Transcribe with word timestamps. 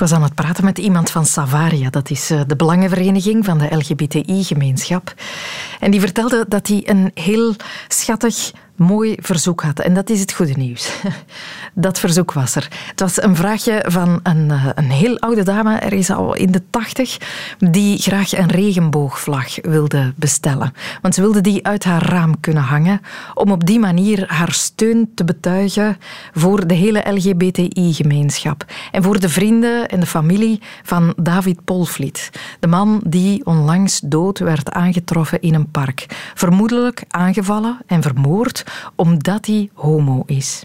Ik 0.00 0.08
was 0.08 0.18
aan 0.18 0.22
het 0.22 0.34
praten 0.34 0.64
met 0.64 0.78
iemand 0.78 1.10
van 1.10 1.26
Savaria, 1.26 1.90
dat 1.90 2.10
is 2.10 2.30
eh, 2.30 2.40
de 2.46 2.56
belangenvereniging 2.56 3.44
van 3.44 3.58
de 3.58 3.76
LGBTI-gemeenschap. 3.76 5.14
En 5.80 5.90
die 5.90 6.00
vertelde 6.00 6.44
dat 6.48 6.66
hij 6.66 6.82
een 6.84 7.10
heel 7.14 7.54
schattig 7.88 8.52
mooi 8.80 9.16
verzoek 9.20 9.62
had. 9.62 9.80
En 9.80 9.94
dat 9.94 10.10
is 10.10 10.20
het 10.20 10.32
goede 10.32 10.52
nieuws. 10.52 10.90
Dat 11.74 11.98
verzoek 11.98 12.32
was 12.32 12.54
er. 12.54 12.68
Het 12.86 13.00
was 13.00 13.22
een 13.22 13.36
vraagje 13.36 13.84
van 13.88 14.20
een, 14.22 14.50
eh, 14.50 14.66
een 14.74 14.90
heel 14.90 15.18
oude 15.18 15.42
dame, 15.42 15.76
er 15.76 15.92
is 15.92 16.10
al 16.10 16.34
in 16.34 16.50
de 16.50 16.62
tachtig, 16.70 17.18
die 17.58 17.98
graag 17.98 18.32
een 18.32 18.48
regenboogvlag 18.48 19.60
wilde 19.62 20.12
bestellen. 20.16 20.72
Want 21.02 21.14
ze 21.14 21.20
wilde 21.20 21.40
die 21.40 21.66
uit 21.66 21.84
haar 21.84 22.02
raam 22.02 22.40
kunnen 22.40 22.62
hangen, 22.62 23.00
om 23.34 23.50
op 23.50 23.66
die 23.66 23.78
manier 23.78 24.24
haar 24.26 24.52
steun 24.52 25.10
te 25.14 25.24
betuigen 25.24 25.98
voor 26.34 26.66
de 26.66 26.74
hele 26.74 27.10
LGBTI-gemeenschap. 27.10 28.64
En 28.92 29.02
voor 29.02 29.20
de 29.20 29.28
vrienden 29.28 29.88
en 29.88 30.00
de 30.00 30.06
familie 30.06 30.60
van 30.82 31.12
David 31.16 31.64
Polvliet. 31.64 32.30
De 32.60 32.66
man 32.66 33.00
die 33.06 33.46
onlangs 33.46 34.00
dood 34.04 34.38
werd 34.38 34.70
aangetroffen 34.70 35.40
in 35.40 35.54
een 35.54 35.69
Vermoedelijk 36.34 37.04
aangevallen 37.08 37.78
en 37.86 38.02
vermoord 38.02 38.64
omdat 38.94 39.46
hij 39.46 39.70
homo 39.74 40.22
is. 40.26 40.64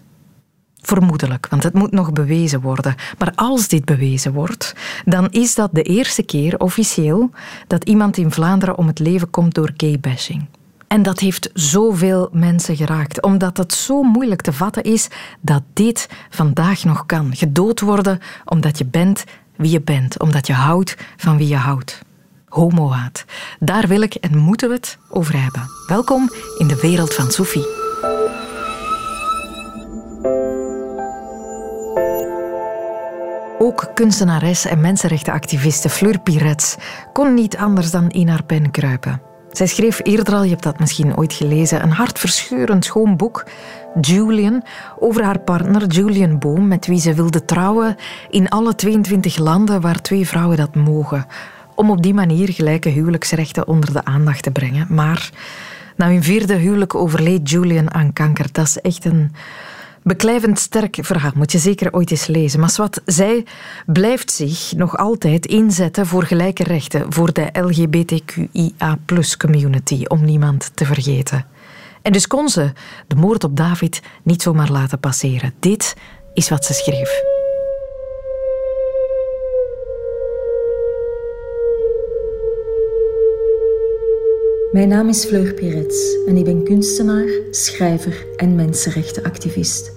Vermoedelijk, 0.82 1.48
want 1.50 1.64
het 1.64 1.74
moet 1.74 1.92
nog 1.92 2.14
bewezen 2.14 2.62
worden. 2.62 2.96
Maar 3.18 3.32
als 3.36 3.68
dit 3.68 3.86
bewezen 3.86 4.34
wordt, 4.34 4.76
dan 5.06 5.30
is 5.30 5.56
dat 5.56 5.70
de 5.74 5.82
eerste 5.82 6.24
keer 6.24 6.60
officieel 6.60 7.30
dat 7.68 7.84
iemand 7.84 8.18
in 8.18 8.32
Vlaanderen 8.32 8.78
om 8.78 8.88
het 8.88 9.00
leven 9.00 9.30
komt 9.30 9.54
door 9.54 9.72
gaybashing. 9.78 10.48
En 10.88 11.04
dat 11.04 11.20
heeft 11.20 11.50
zoveel 11.54 12.30
mensen 12.32 12.76
geraakt, 12.76 13.22
omdat 13.22 13.58
het 13.58 13.74
zo 13.74 14.04
moeilijk 14.04 14.42
te 14.42 14.54
vatten 14.54 14.84
is 14.84 15.08
dat 15.42 15.64
dit 15.74 16.10
vandaag 16.30 16.84
nog 16.84 17.06
kan. 17.06 17.36
Gedood 17.36 17.80
worden 17.80 18.20
omdat 18.46 18.78
je 18.78 18.86
bent 18.86 19.24
wie 19.56 19.72
je 19.72 19.82
bent, 19.82 20.20
omdat 20.20 20.48
je 20.48 20.54
houdt 20.54 20.98
van 21.18 21.38
wie 21.38 21.48
je 21.48 21.56
houdt. 21.56 22.00
Homohaat. 22.56 23.26
Daar 23.60 23.88
wil 23.88 24.02
ik 24.02 24.16
en 24.16 24.38
moeten 24.38 24.70
we 24.70 24.76
het 24.76 24.98
over 25.10 25.42
hebben. 25.42 25.62
Welkom 25.88 26.30
in 26.58 26.68
de 26.68 26.80
wereld 26.82 27.14
van 27.14 27.32
Sophie. 27.32 27.66
Ook 33.60 33.92
kunstenares 33.94 34.66
en 34.66 34.82
mensenrechtenactiviste 34.82 35.90
Fleur 35.90 36.20
Pirets 36.20 36.76
kon 37.14 37.34
niet 37.34 37.58
anders 37.58 37.92
dan 37.92 38.10
in 38.10 38.28
haar 38.28 38.44
pen 38.44 38.72
kruipen. 38.72 39.22
Zij 39.52 39.68
schreef 39.68 40.00
eerder 40.04 40.34
al, 40.34 40.44
je 40.44 40.50
hebt 40.50 40.64
dat 40.64 40.80
misschien 40.80 41.18
ooit 41.18 41.34
gelezen, 41.34 41.84
een 41.84 41.92
hartverscheurend 41.92 42.86
schoon 42.86 43.18
boek, 43.18 43.46
Julian, 44.02 44.64
over 45.00 45.24
haar 45.24 45.40
partner 45.40 45.88
Julian 45.88 46.40
Boom, 46.40 46.68
met 46.68 46.88
wie 46.88 47.00
ze 47.00 47.14
wilde 47.14 47.46
trouwen 47.46 47.96
in 48.30 48.50
alle 48.50 48.76
22 48.76 49.38
landen 49.38 49.82
waar 49.82 50.02
twee 50.02 50.28
vrouwen 50.28 50.58
dat 50.58 50.76
mogen. 50.76 51.26
Om 51.76 51.92
op 51.92 52.04
die 52.04 52.14
manier 52.14 52.50
gelijke 52.50 52.90
huwelijksrechten 52.90 53.68
onder 53.68 53.94
de 53.94 54.06
aandacht 54.06 54.44
te 54.44 54.52
brengen. 54.52 54.88
Maar 54.90 55.30
na 55.96 56.08
hun 56.08 56.24
vierde 56.24 56.54
huwelijk 56.54 56.96
overleed 56.96 57.50
Julian 57.50 57.94
aan 57.94 58.14
kanker. 58.14 58.52
Dat 58.52 58.66
is 58.66 58.82
echt 58.82 59.06
een 59.06 59.32
beklijvend 60.04 60.60
sterk 60.60 60.98
verhaal. 61.02 61.32
Moet 61.36 61.52
je 61.52 61.58
zeker 61.58 61.94
ooit 61.94 62.12
eens 62.12 62.28
lezen. 62.28 62.60
Maar 62.60 62.74
wat 62.78 63.02
zij 63.06 63.46
blijft 63.86 64.32
zich 64.32 64.74
nog 64.76 64.98
altijd 64.98 65.46
inzetten 65.46 66.06
voor 66.06 66.24
gelijke 66.24 66.64
rechten 66.64 67.14
voor 67.14 67.34
de 67.34 67.50
LGBTQIA 67.52 68.98
community, 69.38 70.04
om 70.08 70.26
niemand 70.26 70.72
te 70.74 70.86
vergeten. 70.86 71.46
En 72.02 72.12
dus 72.12 72.28
kon 72.28 72.50
ze 72.50 72.72
de 73.08 73.16
moord 73.16 73.44
op 73.44 73.58
David 73.58 74.02
niet 74.24 74.42
zomaar 74.42 74.72
laten 74.72 75.00
passeren. 75.00 75.54
Dit 75.60 75.96
is 76.34 76.50
wat 76.50 76.66
ze 76.66 76.74
schreef. 76.74 77.35
Mijn 84.76 84.88
naam 84.88 85.10
is 85.10 85.26
Fleur 85.26 85.54
Pirets 85.54 86.18
en 86.26 86.38
ik 86.38 86.44
ben 86.44 86.64
kunstenaar, 86.64 87.28
schrijver 87.52 88.26
en 88.38 88.56
mensenrechtenactivist. 88.56 89.94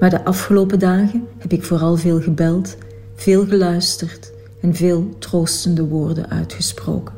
Maar 0.00 0.10
de 0.10 0.24
afgelopen 0.24 0.78
dagen 0.78 1.26
heb 1.38 1.52
ik 1.52 1.64
vooral 1.64 1.96
veel 1.96 2.20
gebeld, 2.20 2.76
veel 3.14 3.46
geluisterd 3.46 4.32
en 4.60 4.74
veel 4.74 5.08
troostende 5.18 5.84
woorden 5.84 6.30
uitgesproken. 6.30 7.14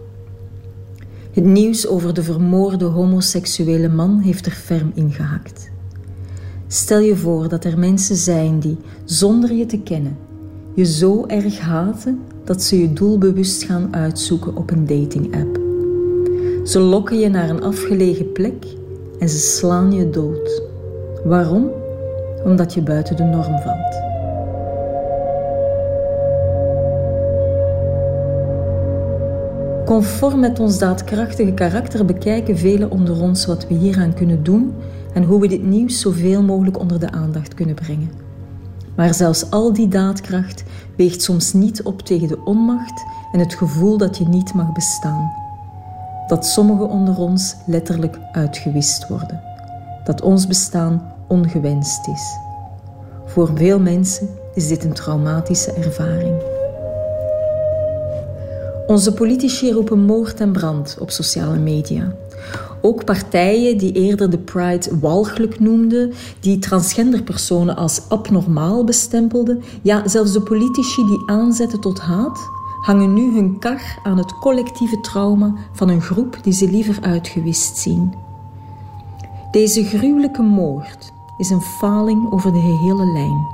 Het 1.33 1.45
nieuws 1.45 1.87
over 1.87 2.15
de 2.15 2.23
vermoorde 2.23 2.85
homoseksuele 2.85 3.89
man 3.89 4.19
heeft 4.19 4.47
er 4.47 4.53
ferm 4.53 4.93
ingehakt. 4.95 5.71
Stel 6.67 7.01
je 7.01 7.17
voor 7.17 7.49
dat 7.49 7.65
er 7.65 7.79
mensen 7.79 8.17
zijn 8.17 8.61
die, 8.61 8.77
zonder 9.05 9.53
je 9.53 9.67
te 9.67 9.79
kennen, 9.79 10.17
je 10.75 10.85
zo 10.85 11.27
erg 11.27 11.59
haten 11.59 12.21
dat 12.45 12.63
ze 12.63 12.81
je 12.81 12.93
doelbewust 12.93 13.63
gaan 13.63 13.95
uitzoeken 13.95 14.57
op 14.57 14.71
een 14.71 14.87
dating-app. 14.87 15.60
Ze 16.65 16.81
lokken 16.81 17.19
je 17.19 17.29
naar 17.29 17.51
een 17.51 17.63
afgelegen 17.63 18.33
plek 18.33 18.67
en 19.19 19.29
ze 19.29 19.39
slaan 19.39 19.93
je 19.93 20.11
dood. 20.11 20.63
Waarom? 21.25 21.71
Omdat 22.45 22.75
je 22.75 22.83
buiten 22.83 23.17
de 23.17 23.23
norm 23.23 23.59
valt. 23.59 23.99
Conform 29.87 30.41
met 30.41 30.61
ons 30.61 30.79
daadkrachtige 30.79 31.53
karakter 31.53 32.05
bekijken 32.05 32.59
velen 32.59 32.91
onder 32.91 33.23
ons 33.23 33.47
wat 33.47 33.67
we 33.69 33.75
hieraan 33.75 34.15
kunnen 34.15 34.43
doen 34.43 34.75
en 35.15 35.25
hoe 35.25 35.41
we 35.41 35.49
dit 35.49 35.63
nieuws 35.65 36.01
zoveel 36.01 36.43
mogelijk 36.43 36.79
onder 36.79 37.01
de 37.01 37.11
aandacht 37.11 37.55
kunnen 37.55 37.75
brengen. 37.75 38.11
Maar 38.97 39.15
zelfs 39.15 39.51
al 39.51 39.73
die 39.73 39.89
daadkracht 39.89 40.65
weegt 40.97 41.23
soms 41.23 41.53
niet 41.53 41.83
op 41.83 42.03
tegen 42.03 42.29
de 42.29 42.45
onmacht 42.45 43.05
en 43.33 43.39
het 43.39 43.55
gevoel 43.55 43.97
dat 43.99 44.19
je 44.19 44.29
niet 44.29 44.55
mag 44.55 44.73
bestaan 44.73 45.49
dat 46.31 46.47
sommigen 46.47 46.89
onder 46.89 47.19
ons 47.19 47.57
letterlijk 47.67 48.19
uitgewist 48.33 49.09
worden. 49.09 49.41
Dat 50.05 50.21
ons 50.21 50.47
bestaan 50.47 51.13
ongewenst 51.29 52.09
is. 52.09 52.37
Voor 53.27 53.51
veel 53.55 53.81
mensen 53.81 54.29
is 54.55 54.69
dit 54.69 54.85
een 54.85 54.93
traumatische 54.93 55.73
ervaring. 55.73 56.35
Onze 58.87 59.15
politici 59.15 59.73
roepen 59.73 59.99
moord 60.05 60.41
en 60.41 60.53
brand 60.53 60.97
op 61.01 61.11
sociale 61.11 61.59
media. 61.59 62.13
Ook 62.81 63.05
partijen 63.05 63.79
die 63.79 63.93
eerder 63.93 64.31
de 64.31 64.39
Pride 64.39 64.99
walgelijk 64.99 65.61
noemden, 65.61 66.13
die 66.41 66.59
transgenderpersonen 66.59 67.77
als 67.77 68.03
abnormaal 68.09 68.85
bestempelden, 68.85 69.63
ja, 69.83 70.09
zelfs 70.09 70.33
de 70.33 70.43
politici 70.43 71.07
die 71.07 71.23
aanzetten 71.27 71.81
tot 71.81 72.01
haat, 72.01 72.39
hangen 72.81 73.13
nu 73.13 73.35
hun 73.35 73.59
kar 73.59 73.99
aan 74.03 74.19
het 74.19 74.39
collectieve 74.39 75.01
trauma 75.01 75.55
van 75.73 75.89
een 75.89 76.01
groep 76.01 76.39
die 76.43 76.53
ze 76.53 76.71
liever 76.71 76.99
uitgewist 77.03 77.77
zien. 77.77 78.15
Deze 79.51 79.85
gruwelijke 79.85 80.43
moord 80.43 81.13
is 81.39 81.51
een 81.51 81.61
faling 81.61 82.33
over 82.33 82.53
de 82.53 82.61
gehele 82.61 83.13
lijn. 83.13 83.47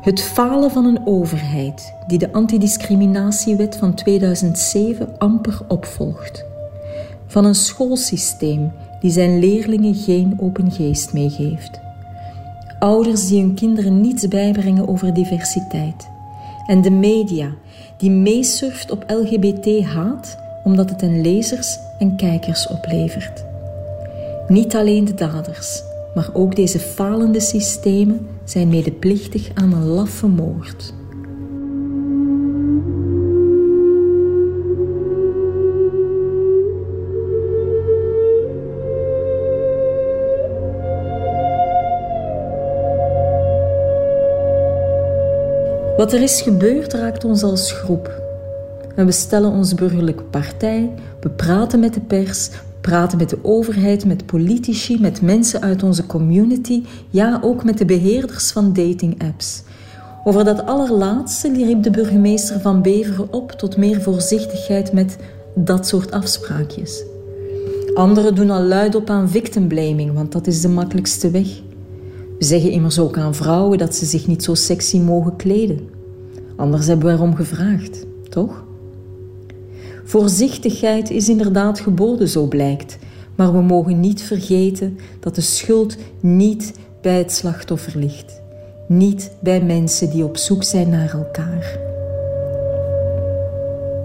Het 0.00 0.22
falen 0.22 0.70
van 0.70 0.84
een 0.84 1.06
overheid 1.06 1.94
die 2.06 2.18
de 2.18 2.32
antidiscriminatiewet 2.32 3.76
van 3.76 3.94
2007 3.94 5.18
amper 5.18 5.60
opvolgt. 5.68 6.44
Van 7.26 7.44
een 7.44 7.54
schoolsysteem 7.54 8.72
die 9.00 9.10
zijn 9.10 9.38
leerlingen 9.38 9.94
geen 9.94 10.36
open 10.40 10.72
geest 10.72 11.12
meegeeft. 11.12 11.80
Ouders 12.78 13.28
die 13.28 13.42
hun 13.42 13.54
kinderen 13.54 14.00
niets 14.00 14.28
bijbrengen 14.28 14.88
over 14.88 15.14
diversiteit. 15.14 16.10
En 16.70 16.82
de 16.82 16.90
media 16.90 17.54
die 17.98 18.10
meesurft 18.10 18.90
op 18.90 19.04
LGBT-haat 19.06 20.38
omdat 20.64 20.90
het 20.90 21.00
hen 21.00 21.20
lezers 21.20 21.78
en 21.98 22.16
kijkers 22.16 22.66
oplevert. 22.66 23.44
Niet 24.48 24.76
alleen 24.76 25.04
de 25.04 25.14
daders, 25.14 25.82
maar 26.14 26.30
ook 26.32 26.56
deze 26.56 26.78
falende 26.78 27.40
systemen 27.40 28.26
zijn 28.44 28.68
medeplichtig 28.68 29.50
aan 29.54 29.72
een 29.72 29.86
laffe 29.86 30.26
moord. 30.26 30.94
Wat 46.00 46.12
er 46.12 46.22
is 46.22 46.42
gebeurd 46.42 46.92
raakt 46.92 47.24
ons 47.24 47.42
als 47.42 47.72
groep. 47.72 48.22
We 48.96 49.12
stellen 49.12 49.50
ons 49.50 49.74
burgerlijke 49.74 50.22
partij, 50.22 50.90
we 51.20 51.28
praten 51.28 51.80
met 51.80 51.94
de 51.94 52.00
pers, 52.00 52.50
praten 52.80 53.18
met 53.18 53.30
de 53.30 53.38
overheid, 53.42 54.04
met 54.04 54.26
politici, 54.26 55.00
met 55.00 55.22
mensen 55.22 55.62
uit 55.62 55.82
onze 55.82 56.06
community, 56.06 56.82
ja 57.10 57.40
ook 57.42 57.64
met 57.64 57.78
de 57.78 57.84
beheerders 57.84 58.50
van 58.50 58.72
dating-apps. 58.72 59.62
Over 60.24 60.44
dat 60.44 60.66
allerlaatste 60.66 61.52
riep 61.52 61.82
de 61.82 61.90
burgemeester 61.90 62.60
van 62.60 62.82
Beveren 62.82 63.32
op 63.32 63.50
tot 63.50 63.76
meer 63.76 64.02
voorzichtigheid 64.02 64.92
met 64.92 65.16
dat 65.54 65.86
soort 65.86 66.10
afspraakjes. 66.10 67.04
Anderen 67.94 68.34
doen 68.34 68.50
al 68.50 68.62
luid 68.62 68.94
op 68.94 69.10
aan 69.10 69.30
victim 69.30 69.68
blaming, 69.68 70.12
want 70.14 70.32
dat 70.32 70.46
is 70.46 70.60
de 70.60 70.68
makkelijkste 70.68 71.30
weg. 71.30 71.48
We 72.40 72.46
zeggen 72.46 72.70
immers 72.70 72.98
ook 72.98 73.18
aan 73.18 73.34
vrouwen 73.34 73.78
dat 73.78 73.94
ze 73.94 74.06
zich 74.06 74.26
niet 74.26 74.44
zo 74.44 74.54
sexy 74.54 74.98
mogen 74.98 75.36
kleden. 75.36 75.88
Anders 76.56 76.86
hebben 76.86 77.06
we 77.06 77.12
erom 77.12 77.34
gevraagd, 77.34 78.06
toch? 78.28 78.64
Voorzichtigheid 80.04 81.10
is 81.10 81.28
inderdaad 81.28 81.80
geboden, 81.80 82.28
zo 82.28 82.46
blijkt, 82.46 82.98
maar 83.34 83.52
we 83.52 83.60
mogen 83.60 84.00
niet 84.00 84.22
vergeten 84.22 84.98
dat 85.20 85.34
de 85.34 85.40
schuld 85.40 85.96
niet 86.20 86.72
bij 87.00 87.18
het 87.18 87.32
slachtoffer 87.32 87.98
ligt, 87.98 88.40
niet 88.86 89.30
bij 89.40 89.62
mensen 89.62 90.10
die 90.10 90.24
op 90.24 90.36
zoek 90.36 90.62
zijn 90.62 90.88
naar 90.88 91.12
elkaar. 91.12 91.78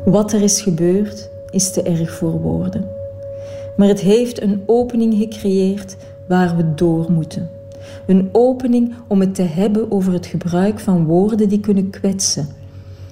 Wat 0.06 0.34
er 0.34 0.42
is 0.42 0.62
gebeurd, 0.62 1.30
is 1.50 1.72
te 1.72 1.82
erg 1.82 2.12
voor 2.12 2.42
woorden. 2.42 2.88
Maar 3.78 3.88
het 3.88 4.00
heeft 4.00 4.42
een 4.42 4.62
opening 4.66 5.14
gecreëerd 5.18 5.96
waar 6.28 6.56
we 6.56 6.74
door 6.74 7.12
moeten. 7.12 7.55
Een 8.08 8.30
opening 8.32 8.94
om 9.08 9.20
het 9.20 9.36
te 9.36 9.42
hebben 9.42 9.92
over 9.92 10.14
het 10.14 10.26
gebruik 10.26 10.80
van 10.80 11.06
woorden 11.06 11.50
die 11.50 11.60
kunnen 11.60 11.90
kwetsen. 11.90 12.48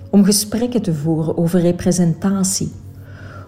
Om 0.09 0.23
gesprekken 0.23 0.81
te 0.81 0.93
voeren 0.93 1.37
over 1.37 1.59
representatie. 1.59 2.71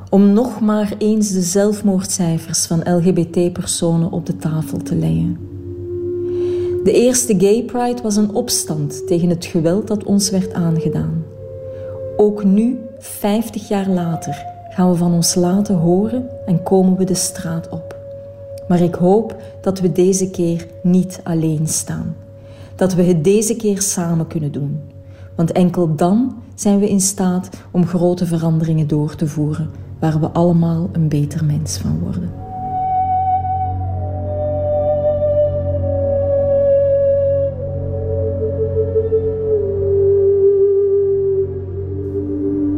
Om 0.09 0.33
nog 0.33 0.59
maar 0.59 0.93
eens 0.97 1.31
de 1.31 1.41
zelfmoordcijfers 1.41 2.65
van 2.65 2.95
LGBT-personen 2.95 4.11
op 4.11 4.25
de 4.25 4.37
tafel 4.37 4.77
te 4.77 4.95
leggen. 4.95 5.37
De 6.83 6.91
eerste 6.91 7.35
Gay 7.37 7.63
Pride 7.63 8.01
was 8.01 8.15
een 8.15 8.33
opstand 8.33 9.07
tegen 9.07 9.29
het 9.29 9.45
geweld 9.45 9.87
dat 9.87 10.03
ons 10.03 10.29
werd 10.29 10.53
aangedaan. 10.53 11.23
Ook 12.17 12.43
nu, 12.43 12.79
50 12.99 13.67
jaar 13.67 13.89
later, 13.89 14.45
gaan 14.69 14.89
we 14.89 14.95
van 14.95 15.13
ons 15.13 15.35
laten 15.35 15.75
horen 15.75 16.29
en 16.45 16.63
komen 16.63 16.97
we 16.97 17.03
de 17.03 17.13
straat 17.13 17.69
op. 17.69 17.94
Maar 18.67 18.81
ik 18.81 18.95
hoop 18.95 19.35
dat 19.61 19.79
we 19.79 19.91
deze 19.91 20.29
keer 20.29 20.67
niet 20.83 21.19
alleen 21.23 21.67
staan. 21.67 22.15
Dat 22.75 22.93
we 22.93 23.03
het 23.03 23.23
deze 23.23 23.55
keer 23.55 23.81
samen 23.81 24.27
kunnen 24.27 24.51
doen. 24.51 24.81
Want 25.35 25.51
enkel 25.51 25.95
dan 25.95 26.35
zijn 26.55 26.79
we 26.79 26.89
in 26.89 27.01
staat 27.01 27.49
om 27.71 27.85
grote 27.85 28.25
veranderingen 28.25 28.87
door 28.87 29.15
te 29.15 29.27
voeren 29.27 29.69
waar 29.99 30.19
we 30.19 30.29
allemaal 30.29 30.89
een 30.91 31.07
beter 31.07 31.45
mens 31.45 31.77
van 31.77 31.99
worden. 31.99 32.31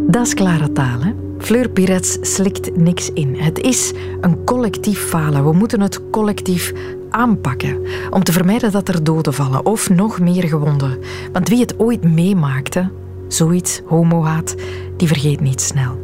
Dat 0.08 0.26
is 0.26 0.34
klare 0.34 0.72
taal? 0.72 1.17
Fleur 1.48 1.70
Pirets 1.70 2.18
slikt 2.22 2.78
niks 2.78 3.10
in. 3.14 3.36
Het 3.36 3.60
is 3.60 3.94
een 4.22 4.44
collectief 4.44 5.00
falen. 5.00 5.44
We 5.44 5.54
moeten 5.54 5.82
het 5.82 6.10
collectief 6.12 6.74
aanpakken 7.10 7.82
om 8.10 8.24
te 8.24 8.32
vermijden 8.32 8.72
dat 8.72 8.88
er 8.88 9.04
doden 9.04 9.34
vallen 9.34 9.66
of 9.66 9.90
nog 9.90 10.20
meer 10.20 10.48
gewonden. 10.48 10.98
Want 11.32 11.50
wie 11.50 11.60
het 11.60 11.80
ooit 11.80 12.04
meemaakte, 12.04 12.92
zoiets, 13.28 13.82
homohaat, 13.86 14.56
die 14.98 15.08
vergeet 15.08 15.40
niet 15.40 15.62
snel. 15.62 16.00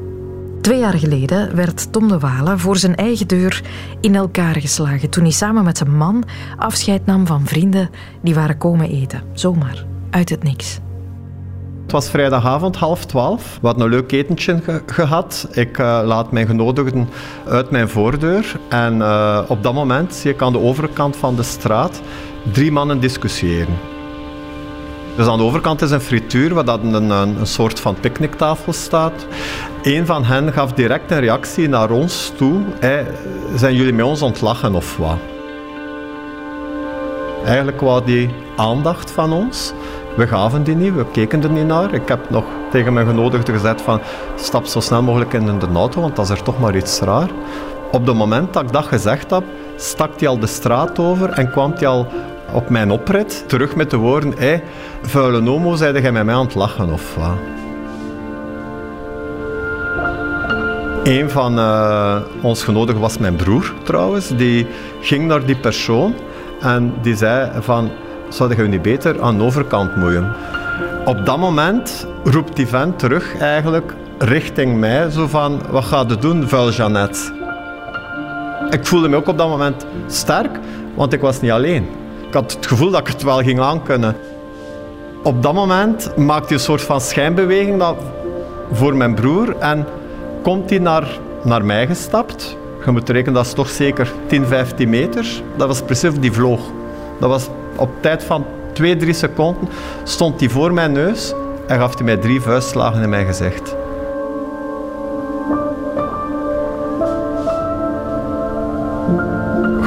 Twee 0.62 0.80
jaar 0.80 0.98
geleden 0.98 1.56
werd 1.56 1.92
Tom 1.92 2.08
de 2.08 2.20
Walen 2.20 2.60
voor 2.60 2.78
zijn 2.78 2.96
eigen 2.96 3.28
deur 3.28 3.62
in 4.02 4.16
elkaar 4.16 4.60
geslagen 4.60 5.10
toen 5.10 5.24
hij 5.24 5.32
samen 5.32 5.64
met 5.64 5.78
zijn 5.78 5.98
man 5.98 6.24
afscheid 6.58 7.06
nam 7.06 7.28
van 7.28 7.46
vrienden 7.46 7.90
die 8.22 8.36
waren 8.36 8.58
komen 8.58 8.90
eten. 8.90 9.24
Zomaar, 9.34 9.86
uit 10.10 10.30
het 10.30 10.44
niks. 10.44 10.80
Het 11.84 11.92
was 11.92 12.10
vrijdagavond, 12.10 12.76
half 12.76 13.06
twaalf. 13.06 13.58
We 13.62 13.68
hadden 13.68 13.86
een 13.86 13.92
leuk 13.92 14.12
etentje 14.12 14.62
gehad. 14.86 15.48
Ik 15.52 15.78
uh, 15.78 16.02
laat 16.06 16.32
mijn 16.32 16.48
genodigden 16.48 17.10
uit 17.48 17.70
mijn 17.70 17.90
voordeur. 17.90 18.60
En 18.70 18.98
uh, 18.98 19.40
op 19.48 19.64
dat 19.64 19.74
moment 19.74 20.14
zie 20.14 20.32
ik 20.32 20.42
aan 20.42 20.52
de 20.52 20.60
overkant 20.60 21.16
van 21.16 21.36
de 21.36 21.44
straat 21.44 22.02
drie 22.52 22.72
mannen 22.72 23.00
discussiëren. 23.00 23.78
Dus 25.16 25.28
aan 25.28 25.38
de 25.38 25.44
overkant 25.44 25.82
is 25.82 25.92
een 25.92 26.02
frituur 26.02 26.54
waar 26.54 26.66
dat 26.66 26.80
een, 26.84 27.10
een, 27.10 27.48
soort 27.48 27.80
van 27.80 27.96
picknicktafel 28.00 28.74
staat. 28.74 29.26
Een 29.82 30.06
van 30.06 30.24
hen 30.24 30.54
gaf 30.54 30.74
direct 30.74 31.12
een 31.12 31.20
reactie 31.20 31.70
naar 31.70 31.92
ons 31.92 32.32
toe. 32.38 32.62
Zijn 33.56 33.76
jullie 33.76 33.94
met 33.94 34.06
ons 34.06 34.22
ontlachen 34.22 34.76
of 34.76 34.98
wat? 34.98 35.18
Eigenlijk 37.46 37.82
wou 37.82 38.06
die 38.06 38.30
aandacht 38.56 39.12
van 39.12 39.34
ons. 39.34 39.74
We 40.16 40.28
gaven 40.28 40.64
die 40.64 40.76
niet, 40.76 40.96
we 40.96 41.06
keken 41.12 41.44
er 41.44 41.50
niet 41.50 41.66
naar. 41.68 41.94
Ik 41.94 42.08
heb 42.08 42.30
nog 42.30 42.44
tegen 42.72 42.94
mijn 42.94 43.08
genodigde 43.08 43.52
gezegd 43.52 43.82
van 43.82 44.02
stap 44.36 44.66
zo 44.66 44.80
snel 44.80 45.02
mogelijk 45.02 45.34
in 45.34 45.60
de 45.60 45.68
auto, 45.74 46.02
want 46.02 46.16
dat 46.16 46.26
is 46.26 46.32
er 46.32 46.44
toch 46.44 46.60
maar 46.60 46.76
iets 46.76 47.00
raar. 47.00 47.30
Op 47.92 48.06
het 48.06 48.16
moment 48.16 48.54
dat 48.54 48.64
ik 48.64 48.72
dat 48.72 48.86
gezegd 48.86 49.30
heb, 49.30 49.44
stak 49.76 50.20
hij 50.20 50.28
al 50.28 50.40
de 50.40 50.48
straat 50.48 51.00
over 51.00 51.30
en 51.30 51.52
kwam 51.52 51.74
hij 51.76 51.88
al 51.88 52.08
op 52.54 52.70
mijn 52.70 52.92
oprit 52.92 53.44
terug 53.48 53.76
met 53.76 53.90
de 53.90 53.98
woorden 53.98 54.34
hé, 54.38 54.62
vuile 55.02 55.42
nomo, 55.42 55.76
zeide 55.76 56.02
jij 56.02 56.12
met 56.12 56.26
mij 56.26 56.36
aan 56.36 56.46
het 56.46 56.56
lachen 56.56 56.94
of 56.94 57.16
wat? 57.16 57.38
Een 61.04 61.30
van 61.30 61.60
uh, 61.60 62.18
ons 62.42 62.64
genodigden 62.64 63.02
was 63.02 63.18
mijn 63.18 63.36
broer 63.36 63.74
trouwens, 63.84 64.28
die 64.36 64.68
ging 65.02 65.28
naar 65.28 65.46
die 65.46 65.56
persoon 65.56 66.16
en 66.62 66.94
die 67.02 67.16
zei 67.16 67.52
van 67.60 67.90
zou 68.34 68.56
je 68.56 68.68
niet 68.68 68.82
beter 68.82 69.22
aan 69.22 69.38
de 69.38 69.44
overkant 69.44 69.96
moeien? 69.96 70.32
Op 71.06 71.26
dat 71.26 71.38
moment 71.38 72.08
roept 72.24 72.56
die 72.56 72.68
vent 72.68 73.00
terug 73.00 73.38
eigenlijk 73.38 73.94
richting 74.18 74.80
mij, 74.80 75.10
zo 75.10 75.28
van, 75.28 75.62
wat 75.70 75.84
ga 75.84 76.06
je 76.08 76.18
doen, 76.18 76.48
vuil 76.48 76.70
Jeannette? 76.70 77.20
Ik 78.70 78.86
voelde 78.86 79.08
me 79.08 79.16
ook 79.16 79.28
op 79.28 79.38
dat 79.38 79.50
moment 79.50 79.86
sterk, 80.08 80.60
want 80.96 81.14
ik 81.14 81.22
was 81.22 81.42
niet 81.42 81.52
alleen. 81.52 81.88
Ik 82.28 82.34
had 82.34 82.52
het 82.52 82.68
gevoel 82.68 82.92
dat 82.92 83.00
ik 83.00 83.08
het 83.08 83.24
wel 83.24 83.42
ging 83.42 83.60
aankunnen. 83.60 84.16
Op 85.24 85.44
dat 85.44 85.54
moment 85.54 86.18
maakt 86.18 86.46
hij 86.46 86.54
een 86.54 86.64
soort 86.64 86.82
van 86.82 87.02
schijnbeweging 87.02 87.84
voor 88.72 88.96
mijn 88.96 89.16
broer 89.16 89.56
en 89.60 89.86
komt 90.42 90.70
hij 90.70 90.80
naar, 90.80 91.08
naar 91.44 91.66
mij 91.66 91.88
gestapt. 91.88 92.58
Je 92.86 92.92
moet 92.92 93.10
rekenen, 93.10 93.34
dat 93.34 93.46
is 93.46 93.54
toch 93.54 93.70
zeker 93.70 94.12
10, 94.28 94.46
15 94.46 94.90
meter. 94.90 95.42
Dat 95.56 95.68
was 95.68 95.82
precies 95.82 96.20
die 96.20 96.32
vloog. 96.32 96.62
Dat 97.20 97.30
was 97.30 97.50
op 97.76 97.90
tijd 98.00 98.24
van 98.24 98.46
2, 98.74 98.96
3 98.96 99.14
seconden 99.14 99.70
stond 100.04 100.40
hij 100.40 100.50
voor 100.50 100.74
mijn 100.74 100.92
neus 100.92 101.34
en 101.68 101.80
gaf 101.80 101.96
hij 101.96 102.04
mij 102.04 102.18
drie 102.18 102.42
vuistslagen 102.42 103.02
in 103.02 103.10
mijn 103.10 103.26
gezicht. 103.26 103.76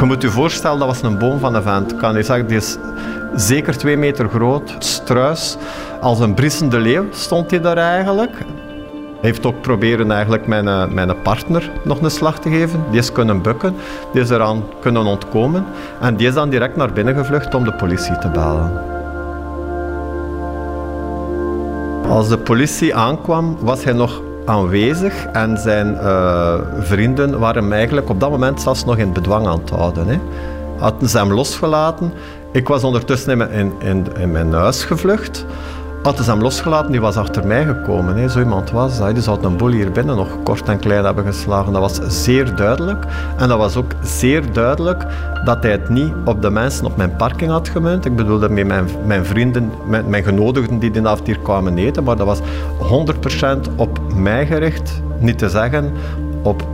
Je 0.06 0.12
moet 0.12 0.22
je 0.22 0.30
voorstellen, 0.30 0.78
dat 0.78 0.88
was 0.88 1.02
een 1.02 1.18
boom 1.18 1.38
van 1.38 1.54
een 1.54 1.62
vent. 1.62 1.96
Kan 1.96 2.16
je 2.16 2.22
zeggen, 2.22 2.46
die 2.46 2.56
is 2.56 2.76
zeker 3.34 3.76
twee 3.76 3.96
meter 3.96 4.28
groot, 4.28 4.74
struis. 4.78 5.56
Als 6.00 6.20
een 6.20 6.34
brissende 6.34 6.78
leeuw 6.78 7.04
stond 7.10 7.50
hij 7.50 7.60
daar 7.60 7.76
eigenlijk. 7.76 8.30
Heeft 9.20 9.46
ook 9.46 9.60
proberen 9.60 10.10
eigenlijk 10.10 10.46
mijn, 10.46 10.68
eh, 10.68 10.86
mijn 10.86 11.22
partner 11.22 11.70
nog 11.84 12.00
een 12.00 12.10
slag 12.10 12.38
te 12.40 12.50
geven. 12.50 12.84
Die 12.90 12.98
is 12.98 13.12
kunnen 13.12 13.42
bukken, 13.42 13.74
die 14.12 14.22
is 14.22 14.30
eraan 14.30 14.62
kunnen 14.80 15.06
ontkomen. 15.06 15.64
En 16.00 16.16
die 16.16 16.28
is 16.28 16.34
dan 16.34 16.48
direct 16.48 16.76
naar 16.76 16.92
binnen 16.92 17.14
gevlucht 17.14 17.54
om 17.54 17.64
de 17.64 17.72
politie 17.72 18.18
te 18.18 18.28
bellen. 18.28 18.94
Als 22.08 22.28
de 22.28 22.38
politie 22.38 22.94
aankwam, 22.94 23.56
was 23.60 23.84
hij 23.84 23.92
nog 23.92 24.22
aanwezig 24.44 25.26
en 25.32 25.58
zijn 25.58 25.94
uh, 25.94 26.54
vrienden 26.78 27.38
waren 27.38 27.62
hem 27.62 27.72
eigenlijk 27.72 28.08
op 28.08 28.20
dat 28.20 28.30
moment 28.30 28.60
zelfs 28.60 28.84
nog 28.84 28.96
in 28.96 29.12
bedwang 29.12 29.46
aan 29.46 29.58
het 29.58 29.70
houden. 29.70 30.06
Hè. 30.06 30.18
Hadden 30.78 31.08
ze 31.08 31.18
hem 31.18 31.32
losgelaten. 31.32 32.12
Ik 32.52 32.68
was 32.68 32.84
ondertussen 32.84 33.50
in 33.50 33.72
in, 33.78 34.06
in 34.18 34.32
mijn 34.32 34.52
huis 34.52 34.84
gevlucht. 34.84 35.46
Hadden 36.06 36.24
ze 36.24 36.30
hem 36.30 36.42
losgelaten, 36.42 36.90
die 36.92 37.00
was 37.00 37.16
achter 37.16 37.46
mij 37.46 37.64
gekomen. 37.64 38.16
Hè. 38.16 38.28
Zo 38.28 38.38
iemand 38.38 38.70
was 38.70 38.98
hij. 38.98 39.12
Die 39.12 39.22
zou 39.22 39.44
een 39.44 39.56
boel 39.56 39.70
hier 39.70 39.92
binnen 39.92 40.16
nog 40.16 40.28
kort 40.42 40.68
en 40.68 40.78
klein 40.78 41.04
hebben 41.04 41.24
geslagen. 41.24 41.72
Dat 41.72 41.80
was 41.80 42.24
zeer 42.24 42.56
duidelijk. 42.56 43.04
En 43.36 43.48
dat 43.48 43.58
was 43.58 43.76
ook 43.76 43.90
zeer 44.02 44.52
duidelijk 44.52 45.04
dat 45.44 45.62
hij 45.62 45.72
het 45.72 45.88
niet 45.88 46.12
op 46.24 46.42
de 46.42 46.50
mensen 46.50 46.86
op 46.86 46.96
mijn 46.96 47.16
parking 47.16 47.50
had 47.50 47.68
gemunt. 47.68 48.04
Ik 48.04 48.16
bedoelde 48.16 48.48
met 48.48 48.66
mijn, 48.66 48.88
mijn 49.04 49.24
vrienden, 49.24 49.72
mijn, 49.86 50.08
mijn 50.08 50.24
genodigden 50.24 50.78
die 50.78 50.90
die 50.90 51.06
avond 51.06 51.26
hier 51.26 51.38
kwamen 51.38 51.78
eten. 51.78 52.04
Maar 52.04 52.16
dat 52.16 52.26
was 52.26 52.40
100% 53.68 53.74
op 53.76 54.00
mij 54.14 54.46
gericht. 54.46 55.02
Niet 55.18 55.38
te 55.38 55.48
zeggen 55.48 55.92
op 56.42 56.66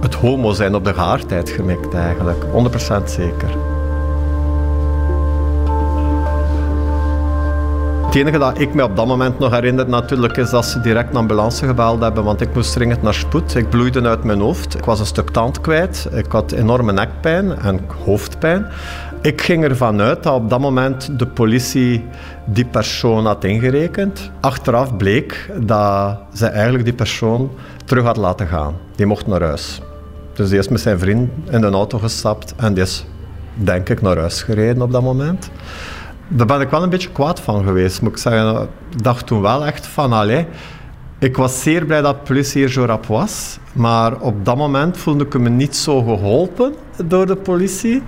het 0.00 0.14
homo 0.14 0.52
zijn, 0.52 0.74
op 0.74 0.84
de 0.84 0.94
geaardheid 0.94 1.50
gemikt 1.50 1.94
eigenlijk. 1.94 2.44
100% 3.00 3.04
zeker. 3.04 3.69
Het 8.10 8.18
enige 8.18 8.38
dat 8.38 8.60
ik 8.60 8.74
me 8.74 8.84
op 8.84 8.96
dat 8.96 9.06
moment 9.06 9.38
nog 9.38 9.50
herinner 9.50 9.88
natuurlijk 9.88 10.36
is 10.36 10.50
dat 10.50 10.66
ze 10.66 10.80
direct 10.80 11.10
een 11.10 11.16
ambulance 11.16 11.66
gebeld 11.66 12.00
hebben, 12.00 12.24
want 12.24 12.40
ik 12.40 12.54
moest 12.54 12.72
dringend 12.72 13.02
naar 13.02 13.14
spoed. 13.14 13.54
Ik 13.54 13.68
bloeide 13.68 14.02
uit 14.02 14.24
mijn 14.24 14.40
hoofd. 14.40 14.74
Ik 14.74 14.84
was 14.84 15.00
een 15.00 15.06
stuk 15.06 15.30
tand 15.30 15.60
kwijt. 15.60 16.08
Ik 16.12 16.26
had 16.28 16.52
enorme 16.52 16.92
nekpijn 16.92 17.58
en 17.58 17.80
hoofdpijn. 18.04 18.66
Ik 19.22 19.40
ging 19.40 19.64
ervan 19.64 20.00
uit 20.00 20.22
dat 20.22 20.34
op 20.34 20.50
dat 20.50 20.60
moment 20.60 21.18
de 21.18 21.26
politie 21.26 22.04
die 22.44 22.64
persoon 22.64 23.26
had 23.26 23.44
ingerekend. 23.44 24.30
Achteraf 24.40 24.96
bleek 24.96 25.50
dat 25.60 26.18
ze 26.34 26.46
eigenlijk 26.46 26.84
die 26.84 26.94
persoon 26.94 27.50
terug 27.84 28.04
had 28.04 28.16
laten 28.16 28.46
gaan. 28.46 28.74
Die 28.96 29.06
mocht 29.06 29.26
naar 29.26 29.42
huis. 29.42 29.80
Dus 30.32 30.48
die 30.48 30.58
is 30.58 30.68
met 30.68 30.80
zijn 30.80 30.98
vriend 30.98 31.30
in 31.50 31.60
de 31.60 31.70
auto 31.70 31.98
gestapt 31.98 32.54
en 32.56 32.74
die 32.74 32.82
is, 32.82 33.06
denk 33.54 33.88
ik, 33.88 34.02
naar 34.02 34.18
huis 34.18 34.42
gereden 34.42 34.82
op 34.82 34.92
dat 34.92 35.02
moment. 35.02 35.50
Daar 36.32 36.46
ben 36.46 36.60
ik 36.60 36.70
wel 36.70 36.82
een 36.82 36.90
beetje 36.90 37.10
kwaad 37.10 37.40
van 37.40 37.64
geweest, 37.64 38.02
moet 38.02 38.10
ik 38.10 38.18
zeggen. 38.18 38.68
Dacht 38.96 39.26
toen 39.26 39.40
wel 39.40 39.66
echt 39.66 39.86
van, 39.86 40.12
allee, 40.12 40.46
ik 41.18 41.36
was 41.36 41.62
zeer 41.62 41.84
blij 41.84 42.00
dat 42.00 42.24
politie 42.24 42.60
hier 42.60 42.70
zo 42.70 42.84
rap 42.84 43.06
was. 43.06 43.58
Maar 43.72 44.20
op 44.20 44.44
dat 44.44 44.56
moment 44.56 44.96
voelde 44.96 45.24
ik 45.24 45.38
me 45.38 45.48
niet 45.48 45.76
zo 45.76 46.02
geholpen 46.02 46.74
door 47.04 47.26
de 47.26 47.36
politie. 47.36 48.02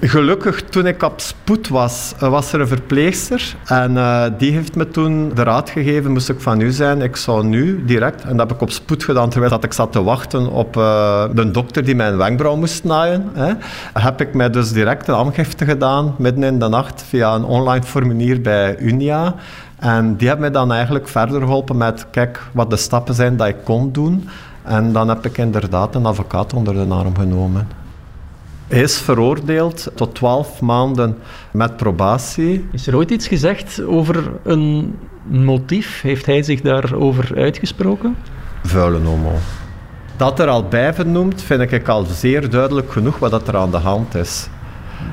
Gelukkig, 0.00 0.62
toen 0.62 0.86
ik 0.86 1.02
op 1.02 1.20
spoed 1.20 1.68
was, 1.68 2.14
eh, 2.20 2.28
was 2.28 2.52
er 2.52 2.60
een 2.60 2.68
verpleegster. 2.68 3.56
En 3.64 3.92
uh, 3.92 4.24
die 4.38 4.52
heeft 4.52 4.74
me 4.74 4.88
toen 4.88 5.32
de 5.34 5.42
raad 5.42 5.70
gegeven, 5.70 6.12
moest 6.12 6.28
ik 6.28 6.40
van 6.40 6.60
u 6.60 6.70
zijn, 6.70 7.02
ik 7.02 7.16
zou 7.16 7.44
nu 7.44 7.84
direct, 7.84 8.22
en 8.22 8.36
dat 8.36 8.48
heb 8.48 8.56
ik 8.56 8.62
op 8.62 8.70
spoed 8.70 9.04
gedaan, 9.04 9.30
terwijl 9.30 9.50
dat 9.50 9.64
ik 9.64 9.72
zat 9.72 9.92
te 9.92 10.02
wachten 10.02 10.50
op 10.50 10.76
uh, 10.76 11.24
de 11.34 11.50
dokter 11.50 11.84
die 11.84 11.94
mijn 11.94 12.16
wenkbrauw 12.16 12.56
moest 12.56 12.84
naaien, 12.84 13.30
hè, 13.32 13.52
heb 13.92 14.20
ik 14.20 14.34
mij 14.34 14.50
dus 14.50 14.72
direct 14.72 15.08
een 15.08 15.14
aangifte 15.14 15.64
gedaan, 15.64 16.14
midden 16.18 16.44
in 16.44 16.58
de 16.58 16.68
nacht, 16.68 17.04
via 17.08 17.34
een 17.34 17.44
online 17.44 17.84
formulier 17.84 18.40
bij 18.40 18.78
Unia. 18.78 19.34
En 19.78 20.16
die 20.16 20.28
hebben 20.28 20.52
mij 20.52 20.60
dan 20.60 20.72
eigenlijk 20.72 21.08
verder 21.08 21.40
geholpen 21.40 21.76
met, 21.76 22.06
kijk, 22.10 22.42
wat 22.52 22.70
de 22.70 22.76
stappen 22.76 23.14
zijn 23.14 23.36
dat 23.36 23.48
ik 23.48 23.56
kon 23.64 23.92
doen. 23.92 24.28
En 24.62 24.92
dan 24.92 25.08
heb 25.08 25.24
ik 25.24 25.38
inderdaad 25.38 25.94
een 25.94 26.06
advocaat 26.06 26.52
onder 26.52 26.74
de 26.74 26.94
arm 26.94 27.16
genomen. 27.16 27.85
Hij 28.68 28.80
is 28.80 28.98
veroordeeld 28.98 29.90
tot 29.94 30.14
12 30.14 30.60
maanden 30.60 31.18
met 31.50 31.76
probatie. 31.76 32.68
Is 32.72 32.86
er 32.86 32.96
ooit 32.96 33.10
iets 33.10 33.28
gezegd 33.28 33.82
over 33.82 34.32
een 34.42 34.94
motief? 35.22 36.00
Heeft 36.02 36.26
hij 36.26 36.42
zich 36.42 36.60
daarover 36.60 37.36
uitgesproken? 37.36 38.16
Vuile 38.62 38.98
homo. 38.98 39.32
Dat 40.16 40.40
er 40.40 40.48
al 40.48 40.68
bij 40.68 40.94
vernoemd, 40.94 41.42
vind 41.42 41.72
ik 41.72 41.88
al 41.88 42.04
zeer 42.04 42.50
duidelijk 42.50 42.92
genoeg 42.92 43.18
wat 43.18 43.48
er 43.48 43.56
aan 43.56 43.70
de 43.70 43.76
hand 43.76 44.14
is. 44.14 44.48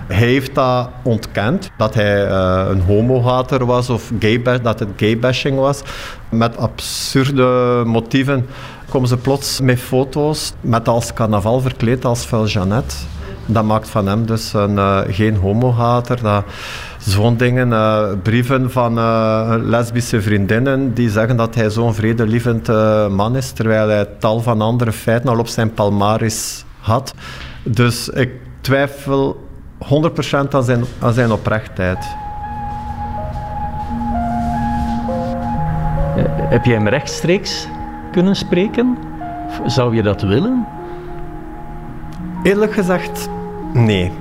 Hij 0.07 0.17
heeft 0.17 0.55
dat 0.55 0.89
ontkend, 1.03 1.69
dat 1.77 1.93
hij 1.93 2.27
uh, 2.27 2.65
een 2.69 2.81
homohater 2.81 3.65
was 3.65 3.89
of 3.89 4.11
gay 4.19 4.61
dat 4.61 4.79
het 4.79 4.89
gaybashing 4.95 5.57
was. 5.57 5.81
Met 6.29 6.57
absurde 6.57 7.81
motieven 7.85 8.45
komen 8.89 9.07
ze 9.07 9.17
plots 9.17 9.61
met 9.61 9.79
foto's 9.79 10.53
met 10.61 10.87
als 10.87 11.13
carnaval 11.13 11.59
verkleed 11.59 12.05
als 12.05 12.25
vuil 12.25 12.45
Jeannette. 12.45 12.95
Dat 13.45 13.63
maakt 13.63 13.89
van 13.89 14.07
hem 14.07 14.25
dus 14.25 14.53
een, 14.53 14.75
uh, 14.75 14.99
geen 15.07 15.35
homohater. 15.35 16.43
Zo'n 16.97 17.37
dingen, 17.37 17.69
uh, 17.69 18.03
brieven 18.23 18.71
van 18.71 18.97
uh, 18.97 19.55
lesbische 19.61 20.21
vriendinnen 20.21 20.93
die 20.93 21.09
zeggen 21.09 21.37
dat 21.37 21.55
hij 21.55 21.69
zo'n 21.69 21.93
vredelievend 21.93 22.67
man 23.09 23.35
is, 23.35 23.51
terwijl 23.51 23.89
hij 23.89 24.05
tal 24.19 24.41
van 24.41 24.61
andere 24.61 24.91
feiten 24.91 25.29
al 25.29 25.39
op 25.39 25.47
zijn 25.47 25.73
palmaris 25.73 26.65
had. 26.79 27.13
Dus 27.63 28.09
ik 28.09 28.31
twijfel 28.61 29.47
100% 29.83 30.49
aan 30.49 30.63
zijn, 30.63 30.83
aan 30.99 31.13
zijn 31.13 31.31
oprechtheid. 31.31 32.05
Heb 36.49 36.65
jij 36.65 36.75
hem 36.75 36.87
rechtstreeks 36.87 37.67
kunnen 38.11 38.35
spreken? 38.35 38.97
Zou 39.65 39.95
je 39.95 40.03
dat 40.03 40.21
willen? 40.21 40.67
Eerlijk 42.43 42.73
gezegd, 42.73 43.29
nee. 43.73 44.11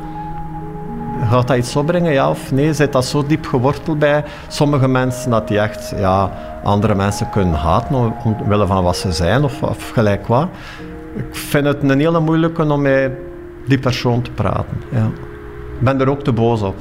Gaat 1.29 1.49
dat 1.49 1.57
iets 1.57 1.77
opbrengen, 1.77 2.13
ja 2.13 2.31
of 2.31 2.53
nee? 2.53 2.73
Zit 2.73 2.93
dat 2.93 3.05
zo 3.05 3.27
diep 3.27 3.47
geworteld 3.47 3.99
bij 3.99 4.25
sommige 4.49 4.89
mensen 4.89 5.31
dat 5.31 5.49
die 5.49 5.59
echt 5.59 5.95
ja, 5.97 6.31
andere 6.63 6.95
mensen 6.95 7.31
kunnen 7.31 7.55
haten 7.55 8.15
omwille 8.25 8.67
van 8.67 8.85
wat 8.85 8.97
ze 8.97 9.13
zijn 9.13 9.45
of, 9.45 9.63
of 9.63 9.91
gelijk 9.91 10.27
wat? 10.27 10.49
Ik 11.17 11.37
vind 11.37 11.67
het 11.67 11.83
een 11.83 12.01
hele 12.01 12.21
moeilijke 12.21 12.73
om 12.73 12.83
met 12.83 13.13
die 13.67 13.79
persoon 13.79 14.23
te 14.23 14.31
praten. 14.31 14.83
Ja. 14.91 15.05
Ik 15.79 15.81
ben 15.81 16.01
er 16.01 16.09
ook 16.09 16.23
te 16.23 16.33
boos 16.33 16.63
op. 16.63 16.77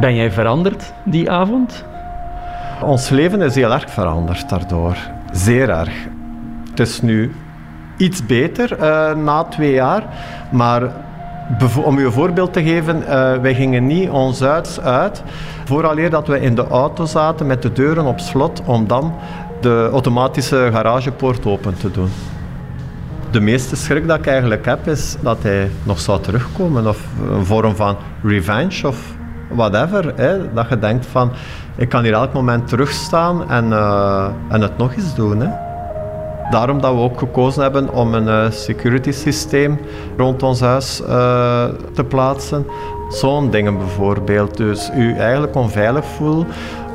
Ben 0.00 0.14
jij 0.14 0.30
veranderd 0.30 0.92
die 1.04 1.30
avond? 1.30 1.84
Ons 2.82 3.08
leven 3.08 3.42
is 3.42 3.54
heel 3.54 3.72
erg 3.72 3.90
veranderd 3.90 4.48
daardoor. 4.48 4.96
Zeer 5.32 5.70
erg. 5.70 5.94
Het 6.70 6.80
is 6.80 7.02
nu 7.02 7.32
iets 7.96 8.26
beter 8.26 8.78
uh, 8.80 9.14
na 9.14 9.44
twee 9.44 9.72
jaar. 9.72 10.02
Maar 10.52 10.82
om 11.84 11.98
u 11.98 12.04
een 12.04 12.12
voorbeeld 12.12 12.52
te 12.52 12.62
geven, 12.62 12.96
uh, 12.96 13.06
wij 13.36 13.54
gingen 13.54 13.86
niet 13.86 14.10
ons 14.10 14.40
huis 14.40 14.80
uit 14.80 15.22
vooraleer 15.64 16.10
dat 16.10 16.26
we 16.26 16.40
in 16.40 16.54
de 16.54 16.66
auto 16.66 17.04
zaten 17.04 17.46
met 17.46 17.62
de 17.62 17.72
deuren 17.72 18.04
op 18.04 18.20
slot 18.20 18.62
om 18.64 18.86
dan 18.86 19.14
de 19.60 19.88
automatische 19.92 20.68
garagepoort 20.72 21.46
open 21.46 21.74
te 21.76 21.90
doen. 21.90 22.08
De 23.30 23.40
meeste 23.40 23.76
schrik 23.76 24.06
dat 24.06 24.18
ik 24.18 24.26
eigenlijk 24.26 24.64
heb 24.64 24.86
is 24.86 25.16
dat 25.20 25.42
hij 25.42 25.70
nog 25.82 26.00
zou 26.00 26.20
terugkomen 26.20 26.86
of 26.86 27.06
een 27.30 27.44
vorm 27.44 27.76
van 27.76 27.96
revenge 28.22 28.86
of 28.86 29.14
whatever. 29.48 30.12
Hè? 30.16 30.52
Dat 30.52 30.68
je 30.68 30.78
denkt 30.78 31.06
van, 31.06 31.32
ik 31.76 31.88
kan 31.88 32.02
hier 32.02 32.12
elk 32.12 32.32
moment 32.32 32.68
terugstaan 32.68 33.50
en, 33.50 33.64
uh, 33.64 34.28
en 34.48 34.60
het 34.60 34.78
nog 34.78 34.94
eens 34.94 35.14
doen. 35.14 35.40
Hè? 35.40 35.71
Daarom 36.50 36.80
dat 36.80 36.94
we 36.94 37.00
ook 37.00 37.18
gekozen 37.18 37.62
hebben 37.62 37.94
om 37.94 38.14
een 38.14 38.26
uh, 38.26 38.50
security 38.50 39.10
systeem 39.10 39.78
rond 40.16 40.42
ons 40.42 40.60
huis 40.60 41.00
uh, 41.00 41.64
te 41.92 42.04
plaatsen. 42.04 42.66
Zo'n 43.08 43.50
dingen 43.50 43.78
bijvoorbeeld. 43.78 44.56
Dus 44.56 44.90
u 44.96 45.16
eigenlijk 45.16 45.54
onveilig 45.54 46.04
voelt 46.04 46.46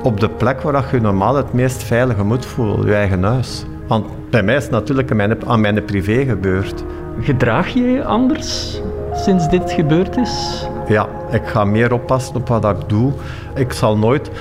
op 0.04 0.20
de 0.20 0.30
plek 0.30 0.62
waar 0.62 0.86
je 0.92 1.02
normaal 1.02 1.36
het 1.36 1.54
meest 1.54 1.84
veilige 1.84 2.24
moet 2.24 2.46
voelen, 2.46 2.86
je 2.86 2.94
eigen 2.94 3.24
huis. 3.24 3.66
Want 3.88 4.06
bij 4.30 4.44
mij 4.44 4.56
is 4.56 4.64
het 4.64 4.72
natuurlijk 4.72 5.12
aan 5.12 5.18
mijn, 5.18 5.48
aan 5.48 5.62
mijn 5.62 5.86
privé 5.86 6.26
gebeurd. 6.26 6.84
Gedraag 7.20 7.68
je 7.68 7.92
je 7.92 8.06
anders 8.06 8.82
sinds 9.14 9.50
dit 9.50 9.72
gebeurd 9.72 10.18
is? 10.18 10.68
Ja, 10.88 11.08
ik 11.32 11.46
ga 11.46 11.66
meer 11.66 11.94
oppassen 11.94 12.36
op 12.36 12.48
wat 12.48 12.66
ik 12.66 12.90
doe. 12.90 13.12
Ik 13.56 13.74
zal 13.74 13.98
nooit 13.98 14.32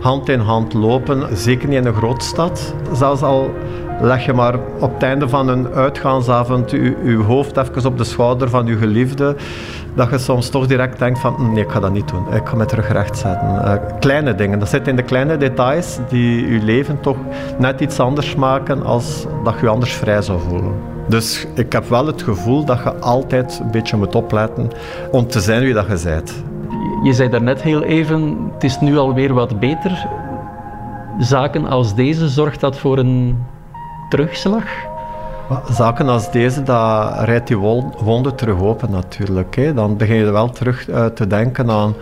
hand 0.00 0.28
in 0.28 0.40
hand 0.40 0.72
lopen, 0.72 1.36
zeker 1.36 1.68
niet 1.68 1.78
in 1.78 1.86
een 1.86 1.94
grootstad. 1.94 2.74
Zelfs 2.92 3.22
al 3.22 3.50
leg 4.04 4.24
je 4.24 4.32
maar 4.32 4.54
op 4.78 4.94
het 4.94 5.02
einde 5.02 5.28
van 5.28 5.48
een 5.48 5.68
uitgaansavond 5.68 6.70
je, 6.70 7.22
hoofd 7.26 7.56
even 7.56 7.86
op 7.86 7.98
de 7.98 8.04
schouder 8.04 8.48
van 8.50 8.66
je 8.66 8.76
geliefde, 8.76 9.36
dat 9.94 10.10
je 10.10 10.18
soms 10.18 10.48
toch 10.48 10.66
direct 10.66 10.98
denkt 10.98 11.18
van 11.18 11.34
hm, 11.34 11.52
nee, 11.52 11.64
ik 11.64 11.70
ga 11.70 11.80
dat 11.80 11.92
niet 11.92 12.08
doen. 12.08 12.34
Ik 12.34 12.46
ga 12.46 12.56
me 12.56 12.64
terug 12.64 12.92
rechtzetten. 12.92 13.48
Uh, 13.48 13.72
kleine 14.00 14.34
dingen, 14.34 14.58
dat 14.58 14.68
zit 14.68 14.88
in 14.88 14.96
de 14.96 15.02
kleine 15.02 15.36
details 15.36 15.98
die 16.08 16.52
je 16.52 16.62
leven 16.62 17.00
toch 17.00 17.16
net 17.58 17.80
iets 17.80 18.00
anders 18.00 18.34
maken 18.34 18.84
als 18.84 19.26
dat 19.44 19.54
je 19.54 19.60
je 19.60 19.68
anders 19.68 19.92
vrij 19.92 20.22
zou 20.22 20.40
voelen. 20.48 20.72
Dus 21.08 21.46
ik 21.54 21.72
heb 21.72 21.88
wel 21.88 22.06
het 22.06 22.22
gevoel 22.22 22.64
dat 22.64 22.78
je 22.84 22.94
altijd 22.94 23.60
een 23.62 23.70
beetje 23.70 23.96
moet 23.96 24.14
opletten 24.14 24.70
om 25.10 25.26
te 25.26 25.40
zijn 25.40 25.62
wie 25.62 25.74
dat 25.74 25.86
je 25.86 26.00
bent. 26.04 26.44
Je 27.02 27.12
zei 27.12 27.28
daarnet 27.28 27.62
heel 27.62 27.82
even, 27.82 28.50
het 28.52 28.64
is 28.64 28.80
nu 28.80 28.98
alweer 28.98 29.34
wat 29.34 29.60
beter. 29.60 30.06
Zaken 31.18 31.66
als 31.66 31.94
deze, 31.94 32.28
zorgt 32.28 32.60
dat 32.60 32.76
voor 32.76 32.98
een 32.98 33.38
terugslag? 34.08 34.64
Zaken 35.70 36.08
als 36.08 36.30
deze, 36.30 36.62
dat 36.62 37.18
rijdt 37.18 37.46
die 37.46 37.56
wonden 37.56 38.34
terug 38.34 38.60
open 38.60 38.90
natuurlijk. 38.90 39.56
Hè. 39.56 39.74
Dan 39.74 39.96
begin 39.96 40.16
je 40.16 40.30
wel 40.30 40.50
terug 40.50 40.88
uh, 40.88 41.04
te 41.06 41.26
denken 41.26 41.70
aan 41.70 41.94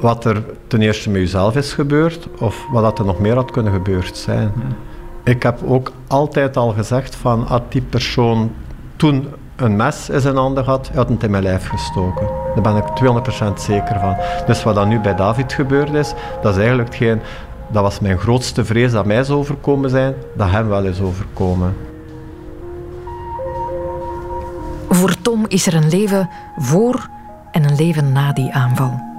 wat 0.00 0.24
er 0.24 0.44
ten 0.66 0.82
eerste 0.82 1.10
met 1.10 1.20
jezelf 1.20 1.56
is 1.56 1.72
gebeurd 1.72 2.28
of 2.38 2.66
wat 2.72 2.98
er 2.98 3.04
nog 3.04 3.18
meer 3.18 3.34
had 3.34 3.50
kunnen 3.50 3.72
gebeurd 3.72 4.16
zijn. 4.16 4.52
Ik 5.24 5.42
heb 5.42 5.58
ook 5.66 5.92
altijd 6.06 6.56
al 6.56 6.72
gezegd 6.72 7.14
van 7.14 7.42
had 7.42 7.72
die 7.72 7.82
persoon 7.82 8.52
toen 8.96 9.28
een 9.56 9.76
mes 9.76 10.08
in 10.10 10.20
zijn 10.20 10.36
handen 10.36 10.64
had, 10.64 10.88
hij 10.88 10.96
had 10.96 11.08
het 11.08 11.22
in 11.22 11.30
mijn 11.30 11.42
lijf 11.42 11.68
gestoken. 11.68 12.28
Daar 12.54 12.62
ben 12.62 12.76
ik 12.76 12.84
200% 13.50 13.52
zeker 13.54 14.00
van. 14.00 14.16
Dus 14.46 14.62
wat 14.62 14.74
dan 14.74 14.88
nu 14.88 15.00
bij 15.00 15.14
David 15.14 15.52
gebeurd 15.52 15.92
is, 15.92 16.14
dat 16.42 16.52
is 16.52 16.58
eigenlijk 16.58 16.88
hetgeen 16.88 17.20
dat 17.68 17.82
was 17.82 18.00
mijn 18.00 18.18
grootste 18.18 18.64
vrees 18.64 18.92
dat 18.92 19.06
mij 19.06 19.24
zou 19.24 19.38
overkomen 19.38 19.90
zijn, 19.90 20.14
dat 20.36 20.50
hem 20.50 20.68
wel 20.68 20.84
is 20.84 21.00
overkomen. 21.00 21.74
Voor 24.88 25.14
Tom 25.22 25.44
is 25.48 25.66
er 25.66 25.74
een 25.74 25.88
leven 25.88 26.28
voor 26.56 27.08
en 27.50 27.64
een 27.64 27.76
leven 27.76 28.12
na 28.12 28.32
die 28.32 28.52
aanval. 28.52 29.15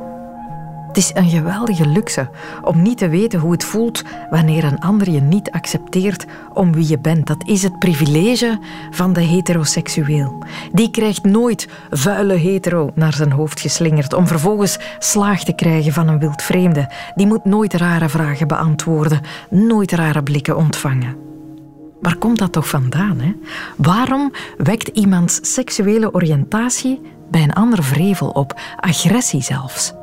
Het 0.97 1.05
is 1.05 1.21
een 1.21 1.29
geweldige 1.29 1.87
luxe 1.87 2.29
om 2.63 2.81
niet 2.81 2.97
te 2.97 3.09
weten 3.09 3.39
hoe 3.39 3.51
het 3.51 3.63
voelt 3.63 4.03
wanneer 4.29 4.63
een 4.63 4.79
ander 4.79 5.09
je 5.09 5.21
niet 5.21 5.51
accepteert 5.51 6.25
om 6.53 6.73
wie 6.73 6.87
je 6.89 6.99
bent. 6.99 7.27
Dat 7.27 7.47
is 7.47 7.63
het 7.63 7.79
privilege 7.79 8.59
van 8.91 9.13
de 9.13 9.21
heteroseksueel. 9.21 10.43
Die 10.71 10.91
krijgt 10.91 11.23
nooit 11.23 11.67
vuile 11.89 12.33
hetero 12.33 12.91
naar 12.95 13.13
zijn 13.13 13.31
hoofd 13.31 13.59
geslingerd 13.59 14.13
om 14.13 14.27
vervolgens 14.27 14.79
slaag 14.99 15.43
te 15.43 15.53
krijgen 15.53 15.93
van 15.93 16.07
een 16.07 16.19
wildvreemde. 16.19 16.91
Die 17.15 17.27
moet 17.27 17.45
nooit 17.45 17.73
rare 17.73 18.09
vragen 18.09 18.47
beantwoorden, 18.47 19.21
nooit 19.49 19.91
rare 19.91 20.23
blikken 20.23 20.57
ontvangen. 20.57 21.15
Waar 22.01 22.17
komt 22.17 22.37
dat 22.37 22.51
toch 22.51 22.67
vandaan? 22.67 23.19
Hè? 23.19 23.33
Waarom 23.75 24.31
wekt 24.57 24.87
iemands 24.87 25.39
seksuele 25.53 26.13
oriëntatie 26.13 27.01
bij 27.31 27.43
een 27.43 27.53
ander 27.53 27.83
vrevel 27.83 28.29
op, 28.29 28.59
agressie 28.79 29.41
zelfs? 29.41 29.96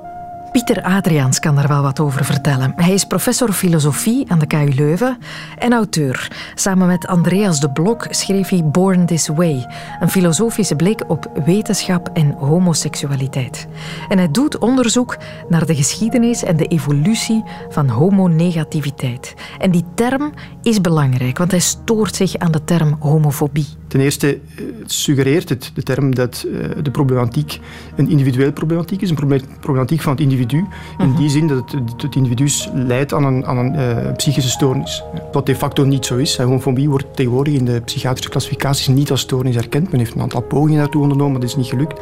Pieter 0.54 0.82
Adriaans 0.82 1.38
kan 1.38 1.54
daar 1.54 1.68
wel 1.68 1.82
wat 1.82 2.00
over 2.00 2.24
vertellen. 2.24 2.72
Hij 2.76 2.92
is 2.92 3.04
professor 3.04 3.52
filosofie 3.52 4.30
aan 4.30 4.38
de 4.38 4.46
KU 4.46 4.72
Leuven 4.74 5.18
en 5.58 5.72
auteur. 5.72 6.32
Samen 6.54 6.86
met 6.86 7.06
Andreas 7.06 7.60
de 7.60 7.70
Blok 7.70 8.06
schreef 8.10 8.48
hij 8.48 8.64
Born 8.64 9.06
This 9.06 9.28
Way, 9.28 9.66
een 10.00 10.08
filosofische 10.08 10.76
blik 10.76 11.04
op 11.08 11.30
wetenschap 11.44 12.10
en 12.12 12.30
homoseksualiteit. 12.30 13.66
En 14.08 14.18
hij 14.18 14.30
doet 14.30 14.58
onderzoek 14.58 15.16
naar 15.48 15.66
de 15.66 15.74
geschiedenis 15.74 16.44
en 16.44 16.56
de 16.56 16.66
evolutie 16.66 17.42
van 17.68 17.88
homonegativiteit. 17.88 19.34
En 19.58 19.70
die 19.70 19.84
term 19.94 20.32
is 20.62 20.80
belangrijk, 20.80 21.38
want 21.38 21.50
hij 21.50 21.60
stoort 21.60 22.16
zich 22.16 22.36
aan 22.36 22.52
de 22.52 22.64
term 22.64 22.96
homofobie. 22.98 23.66
Ten 23.86 24.00
eerste 24.00 24.34
eh, 24.34 24.64
suggereert 24.86 25.48
het 25.48 25.70
de 25.74 25.82
term 25.82 26.14
dat 26.14 26.46
eh, 26.52 26.68
de 26.82 26.90
problematiek 26.90 27.60
een 27.96 28.08
individuele 28.08 28.52
problematiek 28.52 29.02
is, 29.02 29.10
een 29.10 29.42
problematiek 29.60 30.00
van 30.00 30.12
het 30.12 30.20
individu. 30.20 30.43
In 30.52 30.66
mhm. 30.98 31.16
die 31.16 31.28
zin 31.28 31.46
dat 31.46 31.70
het, 31.70 32.02
het 32.02 32.16
individu 32.16 32.48
leidt 32.72 33.14
aan 33.14 33.24
een, 33.24 33.46
aan 33.46 33.58
een 33.58 33.74
uh, 33.74 34.12
psychische 34.16 34.50
stoornis. 34.50 35.02
Wat 35.32 35.46
de 35.46 35.56
facto 35.56 35.84
niet 35.84 36.06
zo 36.06 36.16
is. 36.16 36.38
Homofobie 36.38 36.88
wordt 36.88 37.16
tegenwoordig 37.16 37.54
in 37.54 37.64
de 37.64 37.80
psychiatrische 37.80 38.30
klassificaties 38.30 38.88
niet 38.88 39.10
als 39.10 39.20
stoornis 39.20 39.56
erkend. 39.56 39.90
Men 39.90 39.98
heeft 39.98 40.14
een 40.14 40.20
aantal 40.20 40.42
pogingen 40.42 40.78
daartoe 40.78 41.02
ondernomen, 41.02 41.32
maar 41.32 41.40
dat 41.40 41.50
is 41.50 41.56
niet 41.56 41.66
gelukt. 41.66 42.00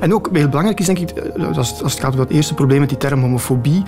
En 0.00 0.14
ook 0.14 0.28
heel 0.32 0.48
belangrijk 0.48 0.80
is, 0.80 0.86
denk 0.86 0.98
ik, 0.98 1.12
als, 1.56 1.82
als 1.82 1.92
het 1.92 2.00
gaat 2.00 2.12
over 2.12 2.26
dat 2.26 2.36
eerste 2.36 2.54
probleem 2.54 2.80
met 2.80 2.88
die 2.88 2.98
term 2.98 3.20
homofobie, 3.20 3.82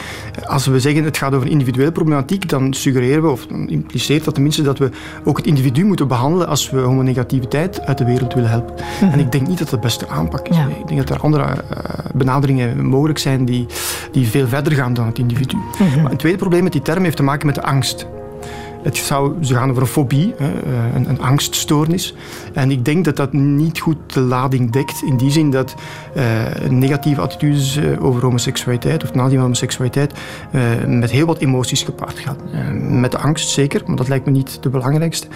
als 0.47 0.67
we 0.67 0.81
zeggen 0.81 1.05
het 1.05 1.17
gaat 1.17 1.35
over 1.35 1.49
individuele 1.49 1.93
problematiek, 1.93 2.49
dan 2.49 2.75
suggereren 2.75 3.23
we, 3.23 3.29
of 3.29 3.47
dan 3.47 3.69
impliceert 3.69 4.25
dat 4.25 4.35
tenminste 4.35 4.63
dat 4.63 4.79
we 4.79 4.91
ook 5.25 5.37
het 5.37 5.47
individu 5.47 5.85
moeten 5.85 6.09
behandelen 6.09 6.49
als 6.49 6.71
we 6.71 6.81
homonegatieve 6.81 7.43
uit 7.85 7.99
de 7.99 8.05
wereld 8.05 8.35
willen 8.35 8.51
helpen. 8.51 8.75
Mhm. 8.75 9.13
En 9.13 9.19
ik 9.19 9.33
denk 9.33 9.47
niet 9.47 9.59
dat 9.59 9.65
dat 9.65 9.81
de 9.81 9.87
beste 9.87 10.09
aanpak 10.09 10.49
is. 10.49 10.57
Ik 10.57 10.87
denk 10.87 11.07
dat 11.07 11.17
er 11.17 11.23
andere 11.23 11.43
uh, 11.43 11.55
benaderingen 12.15 12.87
mogelijk 12.87 13.19
zijn 13.19 13.45
die, 13.45 13.67
die 14.11 14.27
veel 14.27 14.49
verder 14.49 14.73
gaan 14.73 14.95
dan 14.95 15.07
het 15.07 15.19
individu. 15.19 15.57
Mhm. 15.57 16.03
Maar 16.03 16.11
een 16.11 16.17
tweede 16.17 16.39
probleem 16.39 16.63
met 16.63 16.73
die 16.73 16.83
term 16.83 17.05
heeft 17.05 17.17
te 17.17 17.23
maken 17.23 17.47
met 17.47 17.55
de 17.55 17.63
angst. 17.63 18.07
Het 18.85 18.97
zou, 18.97 19.35
gaan 19.41 19.71
over 19.71 19.83
een 19.83 19.89
fobie, 19.89 20.35
eh, 20.35 20.47
een, 20.95 21.21
angststoornis. 21.21 22.15
En 22.53 22.71
ik 22.71 22.85
denk 22.85 23.05
dat 23.05 23.17
dat 23.17 23.33
niet 23.33 23.81
goed 23.81 23.97
de 24.07 24.21
lading 24.21 24.73
dekt. 24.73 25.03
In 25.03 25.17
die 25.17 25.31
zin 25.31 25.51
dat 25.51 25.75
uh, 26.17 26.25
negatieve 26.71 27.21
attitudes 27.21 27.77
eh, 27.77 28.05
over 28.05 28.23
homoseksualiteit 28.23 29.03
of 29.03 29.15
nadien 29.15 29.33
van 29.33 29.41
homoseksualiteit 29.41 30.13
met 30.87 31.11
heel 31.11 31.27
wat 31.27 31.39
emoties 31.39 31.83
gepaard 31.83 32.19
gaan. 32.19 32.37
met 33.01 33.17
angst 33.17 33.49
zeker, 33.49 33.83
maar 33.87 33.97
dat 33.97 34.09
lijkt 34.09 34.25
me 34.25 34.31
niet 34.31 34.63
de 34.63 34.69
belangrijkste. 34.69 35.27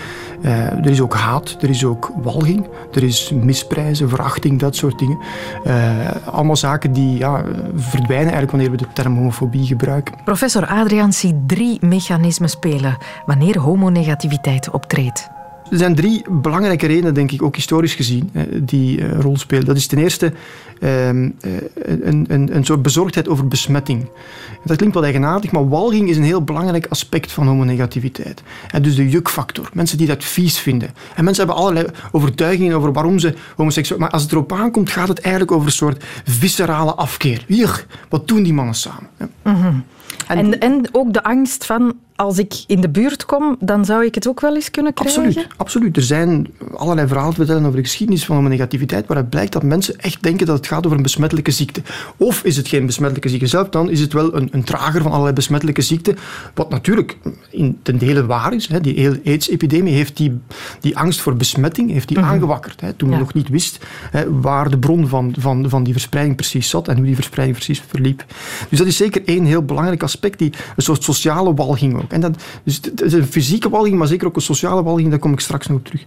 er 0.43 0.91
is 0.91 1.01
ook 1.01 1.15
haat, 1.15 1.57
er 1.61 1.69
is 1.69 1.85
ook 1.85 2.13
walging, 2.23 2.67
er 2.93 3.03
is 3.03 3.33
misprijzen, 3.43 4.09
verachting, 4.09 4.59
dat 4.59 4.77
soort 4.77 4.99
dingen. 4.99 5.19
allemaal 6.25 6.57
zaken 6.57 6.93
die 6.93 7.19
ja, 7.19 7.45
verdwijnen 7.75 8.33
eigenlijk 8.33 8.51
wanneer 8.51 8.71
we 8.71 8.77
de 8.77 8.93
term 8.93 9.17
homofobie 9.17 9.67
gebruiken. 9.67 10.15
Professor 10.25 10.67
Adriaan 10.67 11.13
ziet 11.13 11.35
drie 11.47 11.79
mechanismen 11.81 12.49
spelen 12.49 12.97
wanneer 13.39 13.59
homonegativiteit 13.59 14.71
optreedt? 14.71 15.29
Er 15.71 15.79
zijn 15.79 15.95
drie 15.95 16.25
belangrijke 16.31 16.87
redenen, 16.87 17.15
denk 17.15 17.33
ik, 17.33 17.43
ook 17.43 17.55
historisch 17.55 17.95
gezien, 17.95 18.31
die 18.63 19.03
een 19.03 19.21
rol 19.21 19.37
spelen. 19.37 19.65
Dat 19.65 19.77
is 19.77 19.87
ten 19.87 19.99
eerste 19.99 20.33
ehm, 20.81 21.31
eh, 21.41 21.53
een, 21.83 22.25
een, 22.29 22.57
een 22.57 22.65
soort 22.65 22.83
bezorgdheid 22.83 23.29
over 23.29 23.49
besmetting. 23.49 24.09
Dat 24.65 24.77
klinkt 24.77 24.95
wel 24.95 25.05
eigenaardig, 25.05 25.53
maar 25.53 25.69
walging 25.69 26.09
is 26.09 26.17
een 26.17 26.23
heel 26.23 26.43
belangrijk 26.45 26.87
aspect 26.89 27.33
van 27.33 27.47
homonegativiteit. 27.47 28.43
En 28.71 28.83
dus 28.83 28.97
de 28.97 29.09
jukfactor. 29.09 29.71
Mensen 29.73 29.99
die 29.99 30.07
dat 30.07 30.25
vies 30.25 30.59
vinden. 30.59 30.91
En 31.15 31.25
mensen 31.25 31.47
hebben 31.47 31.63
allerlei 31.63 31.87
overtuigingen 32.13 32.77
over 32.77 32.93
waarom 32.93 33.19
ze 33.19 33.35
homoseksueel... 33.57 34.01
Maar 34.01 34.11
als 34.11 34.23
het 34.23 34.33
erop 34.33 34.53
aankomt, 34.53 34.91
gaat 34.91 35.09
het 35.09 35.21
eigenlijk 35.21 35.53
over 35.53 35.67
een 35.67 35.73
soort 35.73 36.05
viscerale 36.25 36.95
afkeer. 36.95 37.45
Hier, 37.47 37.87
wat 38.09 38.29
doen 38.29 38.43
die 38.43 38.55
mannen 38.55 38.75
samen? 38.75 39.09
Mm 39.43 39.85
en, 40.27 40.61
en, 40.61 40.89
ook 40.93 41.13
de 41.13 41.23
angst 41.23 41.67
van 41.67 41.95
als 42.19 42.39
ik 42.39 42.55
in 42.67 42.81
de 42.81 42.89
buurt 42.89 43.25
kom, 43.25 43.57
dan 43.61 43.85
zou 43.85 44.05
ik 44.05 44.15
het 44.15 44.29
ook 44.29 44.41
wel 44.41 44.55
eens 44.55 44.71
kunnen 44.71 44.95
krijgen? 44.95 45.25
Absoluut. 45.25 45.49
absoluut. 45.57 45.97
Er 45.97 46.03
zijn 46.03 46.49
allerlei 46.77 47.07
verhalen 47.07 47.31
te 47.31 47.37
vertellen 47.37 47.65
over 47.65 47.77
de 47.77 47.83
geschiedenis 47.83 48.25
van 48.25 48.49
negativiteit, 48.49 49.07
waaruit 49.07 49.31
blijkt 49.31 49.53
dat 49.53 49.63
mensen 49.63 49.99
echt 49.99 50.23
denken 50.23 50.47
dat 50.47 50.57
het 50.57 50.67
gaat 50.67 50.85
over 50.85 50.97
een 50.97 51.03
besmettelijke 51.03 51.51
ziekte. 51.51 51.83
Of 52.17 52.45
is 52.45 52.57
het 52.57 52.69
geen 52.69 52.87
besmettelijke 52.87 53.29
ziekte 53.29 53.47
zelf, 53.47 53.69
dan 53.69 53.91
is 53.91 54.01
het 54.01 54.13
wel 54.13 54.37
een, 54.37 54.49
een 54.53 54.65
trager 54.65 55.03
van 55.03 55.11
allerlei 55.11 55.35
besmettelijke 55.35 55.83
ziekten. 55.83 56.17
Wat 56.55 56.71
natuurlijk 56.71 57.19
in 57.51 57.79
ten 57.83 57.99
dele 57.99 58.27
waar 58.27 58.55
is. 58.55 58.69
Hè. 58.69 58.81
Die 58.81 58.95
hele 58.95 59.21
AIDS-epidemie 59.25 59.95
heeft 59.95 60.17
die, 60.17 60.39
die 60.81 60.97
aangewakkerd 60.97 61.21
voor 61.21 61.37
besmetting 61.37 61.91
heeft 61.91 62.09
die 62.09 62.19
mhm. 62.19 62.27
aangewakkerd. 62.27 62.81
Hè. 62.81 62.93
Toen 62.93 63.09
men 63.09 63.19
nog 63.19 63.35
niet 63.35 63.49
wist 63.49 63.85
hè, 64.11 64.41
waar 64.41 64.71
de 64.71 64.79
bron 64.79 65.09
van, 65.09 65.35
van, 65.39 65.69
van 65.69 65.83
die 65.85 65.93
verspreiding 65.93 66.37
precies 66.37 66.69
zat 66.69 66.89
en 66.89 66.97
hoe 66.97 67.07
die 67.07 67.15
verspreiding 67.15 67.59
precies 67.59 67.83
verliep. 67.87 68.25
Dus 68.69 68.79
dat 68.79 68.87
is 68.87 68.97
zeker 68.97 69.23
één 69.25 69.45
heel 69.45 69.63
belangrijk 69.63 70.03
aspect, 70.03 70.39
die, 70.39 70.53
een 70.77 70.83
soort 70.83 71.03
sociale 71.03 71.55
walging 71.55 71.97
ook. 71.97 72.08
En 72.09 72.21
dat, 72.21 72.43
dus 72.63 72.81
het 72.83 73.03
is 73.03 73.13
een 73.13 73.27
fysieke 73.27 73.69
walging, 73.69 73.97
maar 73.97 74.07
zeker 74.07 74.27
ook 74.27 74.37
een 74.37 74.43
sociale 74.43 74.83
walging, 74.83 75.11
daar 75.11 75.19
kom 75.19 75.33
ik 75.33 75.41
straks 75.41 75.67
nog 75.67 75.79
op 75.79 75.85
terug. 75.85 76.05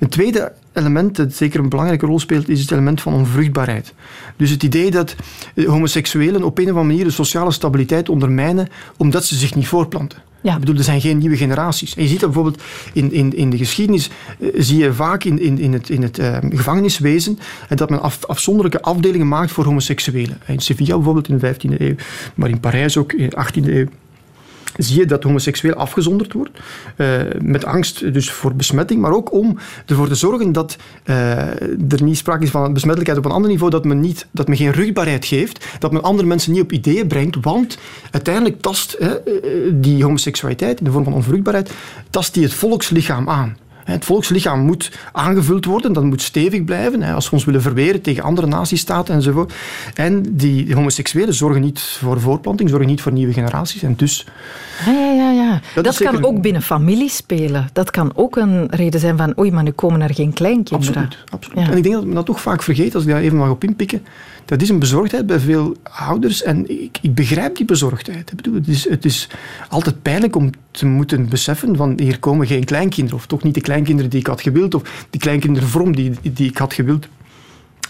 Een 0.00 0.08
tweede 0.08 0.52
element 0.72 1.16
dat 1.16 1.34
zeker 1.34 1.60
een 1.60 1.68
belangrijke 1.68 2.06
rol 2.06 2.18
speelt, 2.18 2.48
is 2.48 2.60
het 2.60 2.70
element 2.70 3.00
van 3.00 3.14
onvruchtbaarheid. 3.14 3.94
Dus 4.36 4.50
het 4.50 4.62
idee 4.62 4.90
dat 4.90 5.14
homoseksuelen 5.66 6.44
op 6.44 6.58
een 6.58 6.64
of 6.64 6.70
andere 6.70 6.86
manier 6.86 7.04
de 7.04 7.10
sociale 7.10 7.52
stabiliteit 7.52 8.08
ondermijnen 8.08 8.68
omdat 8.96 9.24
ze 9.24 9.34
zich 9.34 9.54
niet 9.54 9.68
voorplanten. 9.68 10.18
Ja. 10.42 10.52
Ik 10.52 10.60
bedoel, 10.60 10.76
er 10.76 10.84
zijn 10.84 11.00
geen 11.00 11.18
nieuwe 11.18 11.36
generaties. 11.36 11.94
En 11.94 12.02
je 12.02 12.08
ziet 12.08 12.20
dat 12.20 12.32
bijvoorbeeld 12.32 12.62
in, 12.92 13.12
in, 13.12 13.36
in 13.36 13.50
de 13.50 13.56
geschiedenis, 13.56 14.10
eh, 14.40 14.48
zie 14.54 14.78
je 14.78 14.92
vaak 14.92 15.24
in, 15.24 15.40
in, 15.40 15.58
in 15.58 15.72
het, 15.72 15.90
in 15.90 16.02
het 16.02 16.18
uh, 16.18 16.36
gevangeniswezen 16.50 17.38
eh, 17.68 17.76
dat 17.76 17.90
men 17.90 18.02
af, 18.02 18.24
afzonderlijke 18.24 18.82
afdelingen 18.82 19.28
maakt 19.28 19.50
voor 19.50 19.64
homoseksuelen. 19.64 20.40
In 20.46 20.60
Sevilla 20.60 20.94
bijvoorbeeld 20.94 21.28
in 21.28 21.38
de 21.38 21.54
15e 21.54 21.80
eeuw, 21.80 21.94
maar 22.34 22.48
in 22.48 22.60
Parijs 22.60 22.96
ook 22.96 23.12
in 23.12 23.28
de 23.28 23.46
18e 23.46 23.66
eeuw 23.66 23.86
zie 24.76 24.98
je 24.98 25.06
dat 25.06 25.22
homoseksueel 25.22 25.74
afgezonderd 25.74 26.32
wordt. 26.32 26.58
Uh, 26.96 27.20
met 27.40 27.64
angst 27.64 28.12
dus 28.12 28.30
voor 28.30 28.54
besmetting, 28.54 29.00
maar 29.00 29.12
ook 29.12 29.32
om 29.32 29.58
ervoor 29.86 30.08
te 30.08 30.14
zorgen 30.14 30.52
dat 30.52 30.76
uh, 31.04 31.38
er 31.92 32.02
niet 32.02 32.16
sprake 32.16 32.44
is 32.44 32.50
van 32.50 32.72
besmettelijkheid 32.72 33.18
op 33.18 33.24
een 33.24 33.36
ander 33.36 33.50
niveau, 33.50 33.70
dat 33.70 33.84
men, 33.84 34.00
niet, 34.00 34.26
dat 34.30 34.48
men 34.48 34.56
geen 34.56 34.72
rugbaarheid 34.72 35.24
geeft, 35.24 35.66
dat 35.78 35.92
men 35.92 36.02
andere 36.02 36.28
mensen 36.28 36.52
niet 36.52 36.62
op 36.62 36.72
ideeën 36.72 37.06
brengt, 37.06 37.36
want 37.40 37.78
uiteindelijk 38.10 38.60
tast 38.60 38.96
uh, 39.00 39.10
die 39.72 40.04
homoseksualiteit 40.04 40.78
in 40.78 40.84
de 40.84 40.90
vorm 40.90 41.04
van 41.04 41.14
onvruchtbaarheid, 41.14 41.72
tast 42.10 42.34
die 42.34 42.42
het 42.42 42.54
volkslichaam 42.54 43.28
aan. 43.28 43.56
Het 43.84 44.04
volkslichaam 44.04 44.60
moet 44.60 44.98
aangevuld 45.12 45.64
worden, 45.64 45.92
dat 45.92 46.04
moet 46.04 46.22
stevig 46.22 46.64
blijven 46.64 47.02
als 47.02 47.30
we 47.30 47.34
ons 47.34 47.44
willen 47.44 47.62
verweren 47.62 48.00
tegen 48.00 48.22
andere 48.22 48.46
nazistaten 48.46 49.14
enzovoort. 49.14 49.52
En 49.94 50.36
die 50.36 50.74
homoseksuelen 50.74 51.34
zorgen 51.34 51.60
niet 51.60 51.80
voor 51.80 52.20
voorplanting, 52.20 52.68
zorgen 52.68 52.88
niet 52.88 53.00
voor 53.00 53.12
nieuwe 53.12 53.32
generaties. 53.32 53.82
En 53.82 53.94
dus... 53.96 54.26
Ja, 54.86 54.92
ja, 54.92 55.30
ja. 55.30 55.60
ja. 55.74 55.82
Dat, 55.82 55.96
kan 55.96 56.24
ook 56.24 56.42
binnen 56.42 56.62
familie 56.62 57.10
spelen. 57.10 57.68
Dat 57.72 57.90
kan 57.90 58.12
ook 58.14 58.36
een 58.36 58.66
reden 58.70 59.00
zijn 59.00 59.16
van 59.16 59.38
oei, 59.38 59.50
maar 59.50 59.62
nu 59.62 59.70
komen 59.70 60.00
er 60.00 60.14
geen 60.14 60.32
kleinkinderen. 60.32 60.94
Absoluut. 60.94 61.24
absoluut. 61.30 61.68
En 61.68 61.76
ik 61.76 61.82
denk 61.82 61.94
dat 61.94 62.04
men 62.04 62.14
dat 62.14 62.26
toch 62.26 62.40
vaak 62.40 62.62
vergeet, 62.62 62.94
als 62.94 63.04
ik 63.04 63.10
daar 63.10 63.20
even 63.20 63.36
mag 63.36 63.50
op 63.50 63.64
inpikken. 63.64 64.02
Dat 64.44 64.62
is 64.62 64.68
een 64.68 64.78
bezorgdheid 64.78 65.26
bij 65.26 65.38
veel 65.40 65.76
ouders 65.82 66.42
en 66.42 66.70
ik, 66.82 66.98
ik 67.02 67.14
begrijp 67.14 67.56
die 67.56 67.66
bezorgdheid. 67.66 68.30
Ik 68.30 68.36
bedoel, 68.36 68.54
het, 68.54 68.68
is, 68.68 68.88
het 68.88 69.04
is 69.04 69.28
altijd 69.68 70.02
pijnlijk 70.02 70.36
om 70.36 70.50
te 70.70 70.86
moeten 70.86 71.28
beseffen 71.28 71.76
van 71.76 71.98
hier 72.00 72.18
komen 72.18 72.46
geen 72.46 72.64
kleinkinderen 72.64 73.18
of 73.18 73.26
toch 73.26 73.42
niet 73.42 73.54
de 73.54 73.60
kleinkinderen 73.60 74.10
die 74.10 74.20
ik 74.20 74.26
had 74.26 74.40
gewild 74.40 74.74
of 74.74 75.06
die 75.10 75.20
kleinkinderen 75.20 75.92
die, 75.92 76.12
die 76.22 76.48
ik 76.48 76.58
had 76.58 76.74
gewild. 76.74 77.08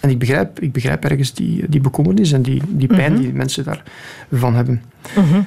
En 0.01 0.11
ik 0.11 0.19
begrijp, 0.19 0.61
ik 0.61 0.73
begrijp 0.73 1.05
ergens 1.05 1.35
die, 1.35 1.65
die 1.69 1.81
bekommernis 1.81 2.33
en 2.33 2.43
die, 2.43 2.63
die 2.69 2.89
pijn 2.89 3.13
mhm. 3.13 3.23
die 3.23 3.33
mensen 3.33 3.65
daarvan 4.29 4.55
hebben. 4.55 4.83
Mm 5.17 5.47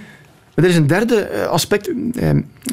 maar 0.56 0.65
er 0.65 0.72
is 0.72 0.76
een 0.76 0.88
derde 0.88 1.15
eh, 1.15 1.48
aspect. 1.48 1.91
Eh, 2.15 2.30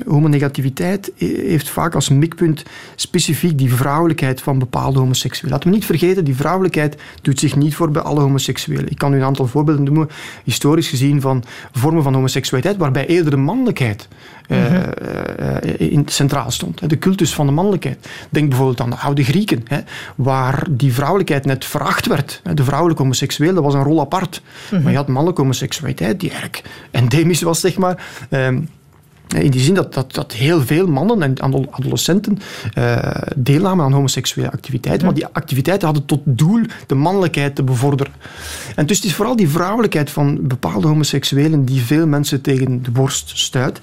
homonegativiteit 0.06 1.12
heeft 1.16 1.68
vaak 1.68 1.94
als 1.94 2.08
mikpunt 2.08 2.62
specifiek 2.94 3.58
die 3.58 3.74
vrouwelijkheid 3.74 4.40
van 4.40 4.58
bepaalde 4.58 4.98
homoseksuelen. 4.98 5.50
Laten 5.50 5.70
we 5.70 5.76
niet 5.76 5.84
vergeten, 5.84 6.24
die 6.24 6.36
vrouwelijkheid 6.36 6.96
doet 7.22 7.38
zich 7.38 7.56
niet 7.56 7.74
voor 7.74 7.90
bij 7.90 8.02
alle 8.02 8.20
homoseksuelen. 8.20 8.90
Ik 8.90 8.98
kan 8.98 9.12
u 9.12 9.16
een 9.16 9.22
aantal 9.22 9.46
voorbeelden 9.46 9.84
noemen, 9.84 10.08
historisch 10.44 10.88
gezien, 10.88 11.20
van 11.20 11.44
vormen 11.72 12.02
van 12.02 12.14
homoseksualiteit, 12.14 12.76
waarbij 12.76 13.06
eerder 13.06 13.30
de 13.30 13.36
mannelijkheid 13.36 14.08
uh, 14.52 15.90
in 15.90 16.02
centraal 16.06 16.50
stond. 16.50 16.88
De 16.88 16.98
cultus 16.98 17.34
van 17.34 17.46
de 17.46 17.52
mannelijkheid. 17.52 18.08
Denk 18.30 18.48
bijvoorbeeld 18.48 18.80
aan 18.80 18.90
de 18.90 18.96
oude 18.96 19.24
Grieken, 19.24 19.64
waar 20.16 20.66
die 20.70 20.92
vrouwelijkheid 20.94 21.44
net 21.44 21.64
veracht 21.64 22.06
werd. 22.06 22.42
De 22.54 22.64
vrouwelijke 22.64 23.02
homoseksueel, 23.02 23.54
dat 23.54 23.64
was 23.64 23.74
een 23.74 23.82
rol 23.82 24.00
apart. 24.00 24.42
Maar 24.82 24.90
je 24.90 24.96
had 24.96 25.08
mannelijke 25.08 25.40
homoseksualiteit, 25.40 26.20
die 26.20 26.30
eigenlijk 26.30 26.62
endemisch 26.90 27.42
was, 27.42 27.60
zeg 27.60 27.78
maar. 27.78 28.06
Ehm, 28.30 28.60
In 29.34 29.50
die 29.50 29.60
zin 29.60 29.74
dat, 29.74 29.94
dat, 29.94 30.14
dat 30.14 30.32
heel 30.32 30.60
veel 30.60 30.86
mannen 30.86 31.22
en 31.22 31.40
adolescenten 31.70 32.38
uh, 32.78 33.10
deelnamen 33.36 33.84
aan 33.84 33.92
homoseksuele 33.92 34.50
activiteiten. 34.50 35.06
Maar 35.06 35.14
die 35.14 35.26
activiteiten 35.26 35.86
hadden 35.86 36.06
tot 36.06 36.20
doel 36.24 36.60
de 36.86 36.94
mannelijkheid 36.94 37.54
te 37.54 37.62
bevorderen. 37.62 38.12
En 38.76 38.86
dus 38.86 38.96
het 38.96 39.06
is 39.06 39.14
vooral 39.14 39.36
die 39.36 39.48
vrouwelijkheid 39.48 40.10
van 40.10 40.38
bepaalde 40.42 40.86
homoseksuelen 40.86 41.64
die 41.64 41.80
veel 41.80 42.06
mensen 42.06 42.40
tegen 42.40 42.82
de 42.82 42.90
borst 42.90 43.38
stuit. 43.38 43.80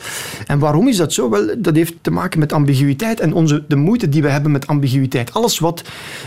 En 0.48 0.60
waarom 0.60 0.88
is 0.88 0.98
dat 0.98 1.14
zo? 1.14 1.30
Wel, 1.30 1.56
dat 1.58 1.76
heeft 1.76 1.94
te 2.02 2.12
maken 2.12 2.40
met 2.40 2.54
ambiguïteit 2.54 3.20
en 3.20 3.34
onze, 3.34 3.64
de 3.68 3.76
moeite 3.76 4.10
die 4.10 4.22
we 4.22 4.30
hebben 4.30 4.52
met 4.52 4.68
ambiguïteit. 4.68 5.34
Alles 5.34 5.60
wat 5.60 5.84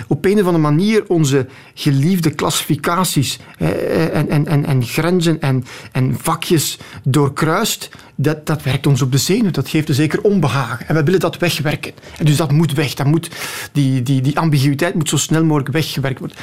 op 0.07 0.25
een 0.25 0.41
of 0.41 0.47
andere 0.47 0.59
manier 0.59 1.05
onze 1.07 1.47
geliefde 1.75 2.31
klassificaties 2.31 3.39
eh, 3.59 4.17
en, 4.17 4.29
en, 4.29 4.47
en, 4.47 4.65
en 4.67 4.85
grenzen 4.85 5.41
en, 5.41 5.65
en 5.93 6.17
vakjes 6.19 6.79
doorkruist, 7.05 7.91
dat, 8.23 8.47
dat 8.47 8.63
werkt 8.63 8.87
ons 8.87 9.03
op 9.03 9.13
de 9.13 9.19
zenuw. 9.19 9.51
Dat 9.51 9.69
geeft 9.69 9.89
een 9.89 9.95
zeker 9.95 10.23
onbehagen. 10.23 10.89
En 10.89 10.95
we 10.95 11.03
willen 11.03 11.21
dat 11.21 11.39
wegwerken. 11.39 11.93
En 12.19 12.25
dus 12.25 12.37
dat 12.37 12.53
moet 12.53 12.73
weg. 12.73 12.95
Dat 12.95 13.07
moet, 13.07 13.31
die, 13.73 14.03
die, 14.03 14.21
die 14.21 14.39
ambiguïteit 14.39 14.95
moet 14.95 15.09
zo 15.09 15.17
snel 15.17 15.45
mogelijk 15.45 15.73
weggewerkt 15.73 16.19
worden. 16.19 16.37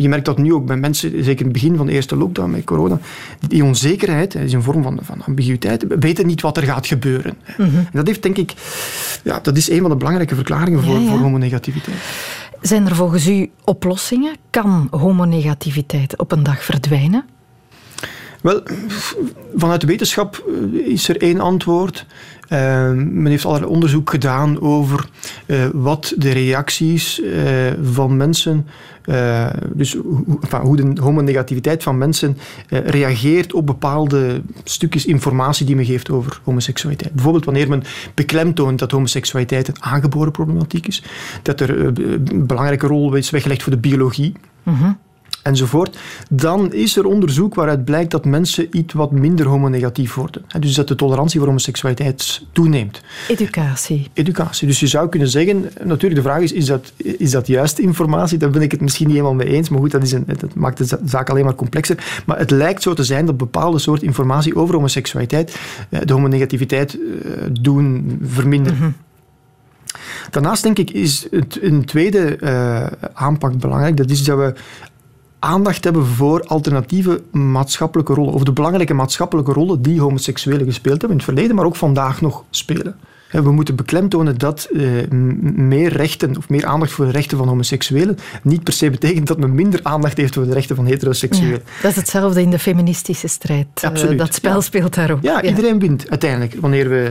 Je 0.00 0.08
merkt 0.08 0.24
dat 0.24 0.38
nu 0.38 0.52
ook 0.52 0.66
bij 0.66 0.76
mensen, 0.76 1.10
zeker 1.10 1.38
in 1.38 1.44
het 1.44 1.52
begin 1.52 1.76
van 1.76 1.86
de 1.86 1.92
eerste 1.92 2.16
lockdown 2.16 2.50
met 2.50 2.64
corona. 2.64 2.98
Die 3.48 3.64
onzekerheid 3.64 4.34
is 4.34 4.52
een 4.52 4.62
vorm 4.62 4.82
van, 4.82 4.98
van 5.02 5.22
ambiguïteit. 5.24 5.86
We 5.86 5.98
weten 5.98 6.26
niet 6.26 6.40
wat 6.40 6.56
er 6.56 6.62
gaat 6.62 6.86
gebeuren. 6.86 7.36
Mhm. 7.56 7.76
En 7.76 7.88
dat 7.92 8.06
heeft, 8.06 8.22
denk 8.22 8.36
ik, 8.36 8.54
ja, 9.24 9.40
dat 9.40 9.56
is 9.56 9.70
een 9.70 9.80
van 9.80 9.90
de 9.90 9.96
belangrijke 9.96 10.34
verklaringen 10.34 10.82
voor, 10.82 11.00
voor 11.00 11.18
homonegativiteit. 11.18 11.96
Zijn 12.60 12.86
er 12.86 12.94
volgens 12.94 13.26
u 13.26 13.50
oplossingen? 13.64 14.36
Kan 14.50 14.88
homonegativiteit 14.90 16.18
op 16.18 16.32
een 16.32 16.42
dag 16.42 16.64
verdwijnen? 16.64 17.24
Wel, 18.46 18.62
vanuit 19.56 19.80
de 19.80 19.86
wetenschap 19.86 20.44
eh, 20.48 20.86
is 20.86 21.08
er 21.08 21.20
één 21.20 21.40
antwoord. 21.40 22.06
Uh, 22.52 22.58
men 22.92 23.26
heeft 23.26 23.44
allerlei 23.44 23.70
onderzoek 23.70 24.10
gedaan 24.10 24.60
over 24.60 25.08
uh, 25.46 25.64
wat 25.72 26.14
de 26.16 26.30
reacties 26.30 27.22
van 27.82 28.16
mensen, 28.16 28.66
dus 29.72 29.96
hoe 30.62 30.76
de 30.76 31.00
homonegativiteit 31.00 31.82
van 31.82 31.98
mensen 31.98 32.38
reageert 32.68 33.52
op 33.52 33.66
bepaalde 33.66 34.40
stukjes 34.64 35.06
informatie 35.06 35.66
die 35.66 35.76
men 35.76 35.84
geeft 35.84 36.10
over 36.10 36.40
homoseksualiteit. 36.44 37.12
Bijvoorbeeld 37.12 37.44
wanneer 37.44 37.68
men 37.68 37.82
beklemtoont 38.14 38.78
dat 38.78 38.90
homoseksualiteit 38.90 39.68
een 39.68 39.82
aangeboren 39.82 40.32
problematiek 40.32 40.86
is, 40.86 41.02
dat 41.42 41.60
er 41.60 41.80
een 41.80 42.46
belangrijke 42.46 42.86
rol 42.86 43.14
is 43.14 43.30
weggelegd 43.30 43.62
voor 43.62 43.72
de 43.72 43.78
biologie. 43.78 44.32
Mm 44.62 44.98
enzovoort, 45.46 45.98
dan 46.30 46.72
is 46.72 46.96
er 46.96 47.06
onderzoek 47.06 47.54
waaruit 47.54 47.84
blijkt 47.84 48.10
dat 48.10 48.24
mensen 48.24 48.66
iets 48.70 48.94
wat 48.94 49.12
minder 49.12 49.46
homonegatief 49.46 50.14
worden. 50.14 50.44
Dus 50.60 50.74
dat 50.74 50.88
de 50.88 50.94
tolerantie 50.94 51.38
voor 51.38 51.48
homoseksualiteit 51.48 52.42
toeneemt. 52.52 53.00
Educatie. 53.28 54.10
Educatie. 54.12 54.66
Dus 54.66 54.80
je 54.80 54.86
zou 54.86 55.08
kunnen 55.08 55.28
zeggen, 55.28 55.70
natuurlijk 55.84 56.22
de 56.22 56.28
vraag 56.28 56.40
is, 56.40 56.52
is 56.52 56.66
dat, 56.66 56.92
is 56.96 57.30
dat 57.30 57.46
juiste 57.46 57.82
informatie? 57.82 58.38
Daar 58.38 58.50
ben 58.50 58.62
ik 58.62 58.70
het 58.70 58.80
misschien 58.80 59.06
niet 59.06 59.16
helemaal 59.16 59.36
mee 59.36 59.48
eens, 59.48 59.68
maar 59.68 59.80
goed, 59.80 59.90
dat, 59.90 60.02
is 60.02 60.12
een, 60.12 60.24
dat 60.26 60.54
maakt 60.54 60.78
de 60.78 60.98
zaak 61.04 61.30
alleen 61.30 61.44
maar 61.44 61.54
complexer. 61.54 62.22
Maar 62.26 62.38
het 62.38 62.50
lijkt 62.50 62.82
zo 62.82 62.94
te 62.94 63.04
zijn 63.04 63.26
dat 63.26 63.36
bepaalde 63.36 63.78
soort 63.78 64.02
informatie 64.02 64.56
over 64.56 64.74
homoseksualiteit 64.74 65.58
eh, 65.88 66.00
de 66.04 66.12
homonegativiteit 66.12 66.94
eh, 66.94 67.30
doen 67.60 68.18
verminderen. 68.22 68.78
Mhm. 68.78 68.90
Daarnaast 70.30 70.62
denk 70.62 70.78
ik 70.78 70.90
is 70.90 71.26
het, 71.30 71.62
een 71.62 71.84
tweede 71.84 72.38
uh, 72.40 72.86
aanpak 73.12 73.58
belangrijk. 73.58 73.96
Dat 73.96 74.10
is 74.10 74.24
dat 74.24 74.38
we 74.38 74.54
aandacht 75.46 75.84
hebben 75.84 76.06
voor 76.06 76.44
alternatieve 76.46 77.22
maatschappelijke 77.32 78.14
rollen. 78.14 78.32
Of 78.32 78.42
de 78.42 78.52
belangrijke 78.52 78.94
maatschappelijke 78.94 79.52
rollen 79.52 79.82
die 79.82 80.00
homoseksuelen 80.00 80.66
gespeeld 80.66 81.00
hebben 81.00 81.10
in 81.10 81.16
het 81.16 81.24
verleden, 81.24 81.56
maar 81.56 81.64
ook 81.64 81.76
vandaag 81.76 82.20
nog 82.20 82.44
spelen. 82.50 82.96
We 83.30 83.52
moeten 83.52 83.76
beklemtonen 83.76 84.38
dat 84.38 84.68
uh, 84.72 84.90
meer 85.54 85.92
rechten 85.92 86.36
of 86.36 86.48
meer 86.48 86.66
aandacht 86.66 86.92
voor 86.92 87.04
de 87.04 87.10
rechten 87.10 87.38
van 87.38 87.48
homoseksuelen 87.48 88.18
niet 88.42 88.62
per 88.62 88.72
se 88.72 88.90
betekent 88.90 89.26
dat 89.26 89.38
men 89.38 89.54
minder 89.54 89.80
aandacht 89.82 90.16
heeft 90.16 90.34
voor 90.34 90.46
de 90.46 90.52
rechten 90.52 90.76
van 90.76 90.86
heteroseksuelen. 90.86 91.62
dat 91.82 91.90
is 91.90 91.96
hetzelfde 91.96 92.40
in 92.40 92.50
de 92.50 92.58
feministische 92.58 93.28
strijd. 93.28 93.66
Eh, 93.74 93.88
Absoluut. 93.88 94.18
dat 94.18 94.34
spel 94.34 94.60
speelt 94.60 94.94
daarop. 94.94 95.22
Ja, 95.22 95.40
ja, 95.42 95.48
iedereen 95.48 95.78
wint 95.78 96.10
uiteindelijk 96.10 96.54
wanneer 96.60 96.88
we 96.88 97.10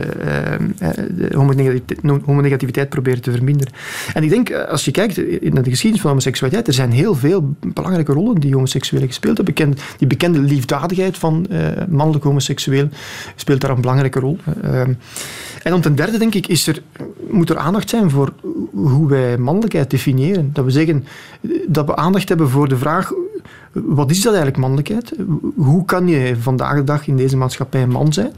uh, 0.80 0.90
de 1.16 1.36
homonegativiteit, 1.36 2.00
homonegativiteit, 2.24 2.88
proberen 2.88 3.22
te 3.22 3.30
verminderen. 3.30 3.72
En 4.14 4.22
ik 4.22 4.30
denk, 4.30 4.52
als 4.52 4.84
je 4.84 4.90
kijkt 4.90 5.16
naar 5.52 5.62
de 5.62 5.70
geschiedenis 5.70 6.00
van 6.00 6.10
homoseksualiteit, 6.10 6.66
er 6.66 6.74
zijn 6.74 6.90
heel 6.90 7.14
veel 7.14 7.54
belangrijke 7.60 8.12
rollen 8.12 8.40
die 8.40 8.54
homoseksuelen 8.54 9.08
gespeeld 9.08 9.36
hebben. 9.36 9.74
Die 9.98 10.08
bekende 10.08 10.38
liefdadigheid 10.38 11.18
van 11.18 11.46
mannelijke 11.88 12.26
homoseksuelen 12.26 12.92
speelt 13.34 13.60
daar 13.60 13.70
een 13.70 13.80
belangrijke 13.80 14.20
rol. 14.20 14.38
En 15.62 15.74
om 15.74 15.80
ten 15.80 15.94
derde, 15.94 16.05
denk 16.10 16.34
ik, 16.34 16.46
is 16.46 16.66
er, 16.66 16.82
moet 17.30 17.50
er 17.50 17.58
aandacht 17.58 17.88
zijn 17.88 18.10
voor 18.10 18.32
hoe 18.72 19.08
wij 19.08 19.38
mannelijkheid 19.38 19.90
definiëren. 19.90 20.50
Dat 20.52 20.64
we 20.64 20.70
zeggen 20.70 21.04
dat 21.66 21.86
we 21.86 21.96
aandacht 21.96 22.28
hebben 22.28 22.50
voor 22.50 22.68
de 22.68 22.76
vraag 22.76 23.12
wat 23.84 24.10
is 24.10 24.16
dat 24.16 24.34
eigenlijk 24.34 24.56
mannelijkheid? 24.56 25.12
Hoe 25.56 25.84
kan 25.84 26.08
je 26.08 26.36
vandaag 26.40 26.74
de 26.74 26.84
dag 26.84 27.06
in 27.06 27.16
deze 27.16 27.36
maatschappij 27.36 27.82
een 27.82 27.90
man 27.90 28.12
zijn? 28.12 28.32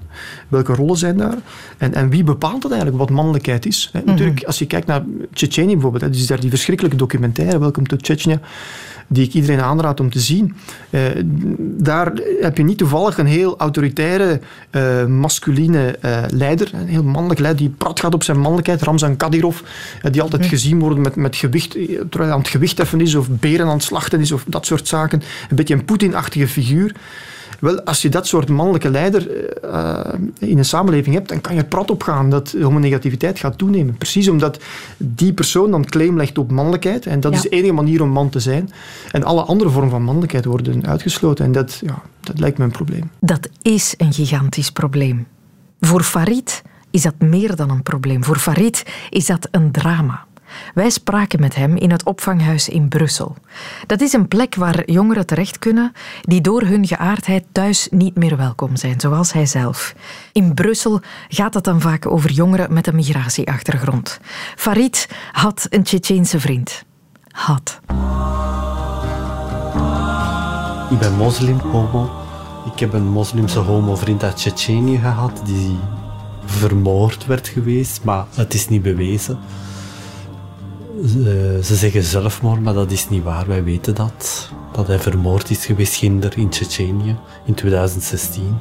Welke 0.48 0.74
rollen 0.74 0.96
zijn 0.96 1.16
daar? 1.16 1.38
En, 1.76 1.94
en 1.94 2.08
wie 2.08 2.24
bepaalt 2.24 2.62
dat 2.62 2.70
eigenlijk, 2.70 3.00
wat 3.00 3.10
mannelijkheid 3.10 3.66
is? 3.66 3.90
Mhm. 3.92 4.06
Natuurlijk, 4.06 4.44
als 4.44 4.58
je 4.58 4.66
kijkt 4.66 4.86
naar 4.86 5.04
Tsjetsjenië 5.32 5.72
bijvoorbeeld, 5.72 6.12
dus 6.12 6.26
daar 6.26 6.40
die 6.40 6.50
verschrikkelijke 6.50 6.96
documentaire, 6.98 7.58
Welcome 7.58 7.86
to 7.86 7.96
Chechnya, 8.00 8.40
die 9.08 9.24
ik 9.24 9.32
iedereen 9.32 9.60
aanraad 9.60 10.00
om 10.00 10.10
te 10.10 10.20
zien. 10.20 10.54
Uh, 10.90 11.00
daar 11.60 12.12
heb 12.40 12.56
je 12.56 12.62
niet 12.62 12.78
toevallig 12.78 13.18
een 13.18 13.26
heel 13.26 13.58
autoritaire, 13.58 14.40
uh, 14.70 15.04
masculine 15.06 15.98
uh, 16.04 16.18
leider, 16.28 16.70
een 16.72 16.88
heel 16.88 17.02
mannelijk 17.02 17.40
leider, 17.40 17.62
die 17.62 17.74
prat 17.78 18.00
gaat 18.00 18.14
op 18.14 18.22
zijn 18.22 18.38
mannelijkheid, 18.38 18.82
Ramzan 18.82 19.16
Kadyrov, 19.16 19.60
die 20.10 20.22
altijd 20.22 20.46
gezien 20.46 20.78
wordt 20.78 20.98
met, 20.98 21.16
met 21.16 21.36
gewicht, 21.36 21.70
terwijl 21.70 22.08
hij 22.10 22.30
aan 22.30 22.38
het 22.38 22.48
gewicht 22.48 22.78
heffen 22.78 23.00
is, 23.00 23.14
of 23.14 23.28
beren 23.30 23.66
aan 23.66 23.72
het 23.72 23.82
slachten 23.82 24.20
is, 24.20 24.32
of 24.32 24.44
dat 24.46 24.66
soort 24.66 24.88
zaken. 24.88 25.22
Een 25.50 25.56
beetje 25.56 25.74
een 25.74 25.84
Poetin-achtige 25.84 26.48
figuur. 26.48 26.92
Wel, 27.58 27.82
als 27.82 28.02
je 28.02 28.08
dat 28.08 28.26
soort 28.26 28.48
mannelijke 28.48 28.90
leider 28.90 29.28
uh, 29.64 30.00
in 30.38 30.58
een 30.58 30.64
samenleving 30.64 31.14
hebt, 31.14 31.28
dan 31.28 31.40
kan 31.40 31.54
je 31.54 31.64
prat 31.64 31.90
op 31.90 32.02
gaan 32.02 32.30
dat 32.30 32.54
homonegativiteit 32.62 33.38
gaat 33.38 33.58
toenemen. 33.58 33.96
Precies 33.96 34.28
omdat 34.28 34.58
die 34.96 35.32
persoon 35.32 35.70
dan 35.70 35.84
claim 35.84 36.16
legt 36.16 36.38
op 36.38 36.50
mannelijkheid. 36.50 37.06
En 37.06 37.20
dat 37.20 37.34
is 37.34 37.42
de 37.42 37.48
enige 37.48 37.72
manier 37.72 38.02
om 38.02 38.08
man 38.10 38.28
te 38.28 38.40
zijn. 38.40 38.70
En 39.12 39.24
alle 39.24 39.42
andere 39.42 39.70
vormen 39.70 39.90
van 39.90 40.02
mannelijkheid 40.02 40.44
worden 40.44 40.86
uitgesloten. 40.86 41.44
En 41.44 41.52
dat, 41.52 41.82
ja, 41.84 42.02
dat 42.20 42.38
lijkt 42.38 42.58
me 42.58 42.64
een 42.64 42.70
probleem. 42.70 43.10
Dat 43.20 43.48
is 43.62 43.94
een 43.96 44.12
gigantisch 44.12 44.70
probleem. 44.70 45.26
Voor 45.80 46.02
Farid 46.02 46.62
is 46.90 47.02
dat 47.02 47.14
meer 47.18 47.56
dan 47.56 47.70
een 47.70 47.82
probleem. 47.82 48.24
Voor 48.24 48.38
Farid 48.38 48.82
is 49.10 49.26
dat 49.26 49.48
een 49.50 49.70
drama. 49.70 50.26
Wij 50.74 50.90
spraken 50.90 51.40
met 51.40 51.54
hem 51.54 51.76
in 51.76 51.90
het 51.90 52.04
opvanghuis 52.04 52.68
in 52.68 52.88
Brussel. 52.88 53.36
Dat 53.86 54.00
is 54.00 54.12
een 54.12 54.28
plek 54.28 54.54
waar 54.54 54.90
jongeren 54.90 55.26
terecht 55.26 55.58
kunnen 55.58 55.92
die 56.20 56.40
door 56.40 56.62
hun 56.62 56.86
geaardheid 56.86 57.44
thuis 57.52 57.88
niet 57.90 58.16
meer 58.16 58.36
welkom 58.36 58.76
zijn, 58.76 59.00
zoals 59.00 59.32
hij 59.32 59.46
zelf. 59.46 59.94
In 60.32 60.54
Brussel 60.54 61.00
gaat 61.28 61.54
het 61.54 61.64
dan 61.64 61.80
vaak 61.80 62.06
over 62.06 62.30
jongeren 62.30 62.72
met 62.72 62.86
een 62.86 62.94
migratieachtergrond. 62.94 64.20
Farid 64.56 65.08
had 65.32 65.66
een 65.70 65.82
Tsjetsjeense 65.82 66.40
vriend. 66.40 66.84
Had. 67.30 67.80
Ik 70.90 70.98
ben 70.98 71.16
moslim, 71.16 71.58
homo. 71.58 72.10
Ik 72.72 72.78
heb 72.80 72.92
een 72.92 73.08
moslimse 73.08 73.58
homo-vriend 73.58 74.22
uit 74.22 74.36
Tsjetsjenië 74.36 74.98
gehad 74.98 75.42
die 75.44 75.78
vermoord 76.44 77.26
werd 77.26 77.48
geweest, 77.48 78.04
maar 78.04 78.26
het 78.34 78.54
is 78.54 78.68
niet 78.68 78.82
bewezen. 78.82 79.38
Ze, 81.06 81.58
ze 81.62 81.74
zeggen 81.74 82.02
zelfmoord, 82.02 82.60
maar 82.60 82.74
dat 82.74 82.90
is 82.90 83.08
niet 83.08 83.22
waar. 83.22 83.46
Wij 83.46 83.64
weten 83.64 83.94
dat. 83.94 84.50
Dat 84.72 84.86
hij 84.86 84.98
vermoord 84.98 85.50
is 85.50 85.66
geweest, 85.66 85.94
Ginder, 85.94 86.38
in 86.38 86.48
Tsjetsjenië 86.48 87.16
in 87.44 87.54
2016. 87.54 88.58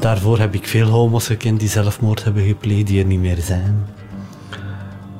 Daarvoor 0.00 0.38
heb 0.38 0.54
ik 0.54 0.66
veel 0.66 0.86
homo's 0.86 1.26
gekend 1.26 1.60
die 1.60 1.68
zelfmoord 1.68 2.24
hebben 2.24 2.46
gepleegd, 2.46 2.86
die 2.86 3.00
er 3.00 3.06
niet 3.06 3.20
meer 3.20 3.40
zijn. 3.40 3.86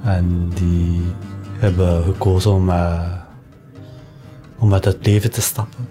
En 0.03 0.51
die 0.55 1.03
hebben 1.59 2.05
gekozen 2.05 2.53
om, 2.53 2.69
uh, 2.69 3.13
om 4.59 4.73
uit 4.73 4.85
het 4.85 5.07
leven 5.07 5.31
te 5.31 5.41
stappen. 5.41 5.89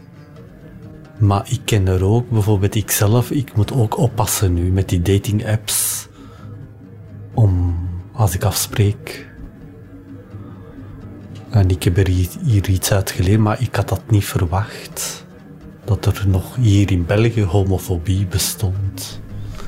Maar 1.18 1.46
ik 1.50 1.62
ken 1.66 1.88
er 1.88 2.04
ook, 2.04 2.30
bijvoorbeeld 2.30 2.76
ikzelf, 2.76 3.32
ik 3.32 3.56
moet 3.56 3.74
ook 3.74 3.98
oppassen 3.98 4.54
nu 4.54 4.72
met 4.72 4.90
die 4.90 5.02
dating 5.02 5.48
apps. 5.48 6.08
Om, 7.34 7.78
als 8.12 8.34
ik 8.34 8.44
afspreek, 8.44 9.25
en 11.56 11.70
ik 11.70 11.84
heb 11.84 11.98
er 11.98 12.08
hier 12.08 12.70
iets 12.70 12.92
uit 12.92 13.12
geleerd, 13.12 13.40
maar 13.40 13.62
ik 13.62 13.76
had 13.76 13.90
dat 13.90 14.02
niet 14.10 14.26
verwacht. 14.26 15.26
Dat 15.84 16.06
er 16.06 16.24
nog 16.28 16.56
hier 16.56 16.92
in 16.92 17.06
België 17.06 17.44
homofobie 17.44 18.26
bestond. 18.26 19.22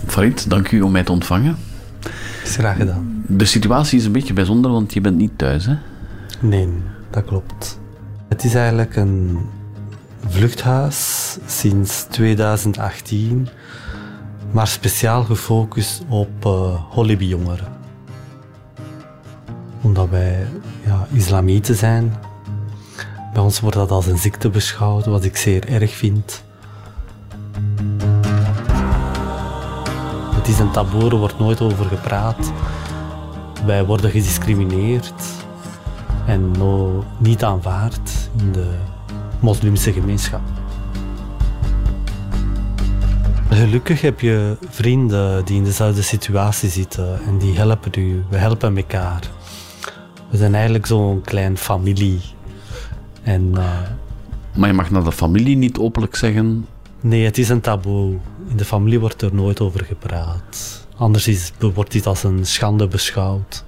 Farid, 0.05 0.49
dank 0.49 0.71
u 0.71 0.81
om 0.81 0.91
mij 0.91 1.03
te 1.03 1.11
ontvangen. 1.11 1.57
Graag 2.43 2.77
gedaan. 2.77 3.23
De 3.27 3.45
situatie 3.45 3.99
is 3.99 4.05
een 4.05 4.11
beetje 4.11 4.33
bijzonder, 4.33 4.71
want 4.71 4.93
je 4.93 5.01
bent 5.01 5.17
niet 5.17 5.37
thuis, 5.37 5.65
hè? 5.65 5.75
Nee, 6.39 6.67
dat 7.09 7.25
klopt. 7.25 7.79
Het 8.29 8.43
is 8.43 8.53
eigenlijk 8.53 8.95
een 8.95 9.37
vluchthuis 10.27 11.37
sinds 11.45 12.03
2018 12.09 13.47
maar 14.51 14.67
speciaal 14.67 15.23
gefocust 15.23 16.03
op 16.09 16.45
uh, 16.45 17.17
jongeren 17.17 17.76
Omdat 19.87 20.09
wij 20.09 20.47
ja, 20.85 21.07
islamieten 21.13 21.75
zijn. 21.75 22.15
Bij 23.33 23.41
ons 23.41 23.59
wordt 23.59 23.75
dat 23.75 23.91
als 23.91 24.05
een 24.05 24.17
ziekte 24.17 24.49
beschouwd, 24.49 25.05
wat 25.05 25.23
ik 25.23 25.37
zeer 25.37 25.67
erg 25.67 25.91
vind. 25.91 26.43
Het 30.35 30.47
is 30.47 30.59
een 30.59 30.71
taboe, 30.71 31.09
er 31.09 31.15
wordt 31.15 31.39
nooit 31.39 31.61
over 31.61 31.85
gepraat. 31.85 32.51
Wij 33.65 33.85
worden 33.85 34.11
gediscrimineerd 34.11 35.23
en 36.25 36.51
no, 36.51 37.03
niet 37.17 37.43
aanvaard 37.43 38.29
in 38.37 38.51
de 38.51 38.69
moslimse 39.39 39.93
gemeenschap. 39.93 40.41
Gelukkig 43.49 44.01
heb 44.01 44.19
je 44.19 44.57
vrienden 44.69 45.45
die 45.45 45.57
in 45.57 45.63
dezelfde 45.63 46.01
situatie 46.01 46.69
zitten 46.69 47.19
en 47.25 47.37
die 47.37 47.57
helpen 47.57 48.01
u. 48.01 48.23
We 48.29 48.37
helpen 48.37 48.77
elkaar. 48.77 49.35
We 50.29 50.37
zijn 50.37 50.53
eigenlijk 50.53 50.85
zo'n 50.85 51.21
klein 51.21 51.57
familie. 51.57 52.19
En, 53.23 53.51
uh, 53.53 53.81
maar 54.55 54.69
je 54.69 54.75
mag 54.75 54.91
naar 54.91 55.03
de 55.03 55.11
familie 55.11 55.57
niet 55.57 55.77
openlijk 55.77 56.15
zeggen. 56.15 56.65
Nee, 57.01 57.25
het 57.25 57.37
is 57.37 57.49
een 57.49 57.61
taboe. 57.61 58.17
In 58.47 58.57
de 58.57 58.65
familie 58.65 58.99
wordt 58.99 59.21
er 59.21 59.33
nooit 59.33 59.59
over 59.59 59.85
gepraat. 59.85 60.85
Anders 60.95 61.27
is, 61.27 61.51
wordt 61.59 61.91
dit 61.91 62.05
als 62.05 62.23
een 62.23 62.45
schande 62.45 62.87
beschouwd. 62.87 63.65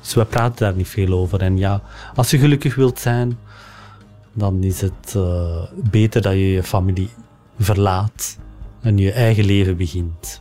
Dus 0.00 0.14
we 0.14 0.24
praten 0.24 0.56
daar 0.56 0.74
niet 0.74 0.88
veel 0.88 1.12
over. 1.12 1.40
En 1.40 1.58
ja, 1.58 1.82
als 2.14 2.30
je 2.30 2.38
gelukkig 2.38 2.74
wilt 2.74 2.98
zijn, 2.98 3.38
dan 4.32 4.62
is 4.62 4.80
het 4.80 5.14
uh, 5.16 5.62
beter 5.90 6.22
dat 6.22 6.32
je 6.32 6.50
je 6.50 6.62
familie 6.62 7.08
verlaat 7.58 8.38
en 8.80 8.98
je 8.98 9.12
eigen 9.12 9.44
leven 9.44 9.76
begint. 9.76 10.40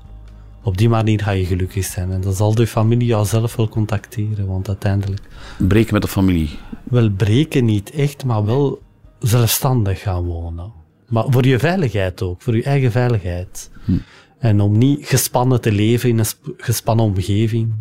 Op 0.63 0.78
die 0.78 0.89
manier 0.89 1.19
ga 1.19 1.32
je 1.32 1.45
gelukkig 1.45 1.86
zijn. 1.86 2.12
En 2.12 2.21
dan 2.21 2.34
zal 2.34 2.56
de 2.56 2.67
familie 2.67 3.08
jou 3.08 3.26
zelf 3.26 3.56
wel 3.56 3.69
contacteren, 3.69 4.47
want 4.47 4.67
uiteindelijk... 4.67 5.21
Breken 5.58 5.93
met 5.93 6.02
de 6.02 6.08
familie? 6.08 6.49
Wel, 6.84 7.10
breken 7.10 7.65
niet 7.65 7.91
echt, 7.91 8.26
maar 8.26 8.45
wel 8.45 8.82
zelfstandig 9.19 10.02
gaan 10.02 10.23
wonen. 10.23 10.71
Maar 11.10 11.26
voor 11.30 11.45
je 11.45 11.60
veiligheid 11.60 12.21
ook, 12.21 12.41
voor 12.41 12.56
je 12.56 12.63
eigen 12.63 12.91
veiligheid. 12.91 13.71
Hm. 13.86 13.97
En 14.39 14.62
om 14.62 14.78
niet 14.78 15.06
gespannen 15.06 15.62
te 15.62 15.71
leven 15.71 16.10
in 16.10 16.19
een 16.19 16.26
gespannen 16.58 17.06
omgeving, 17.06 17.73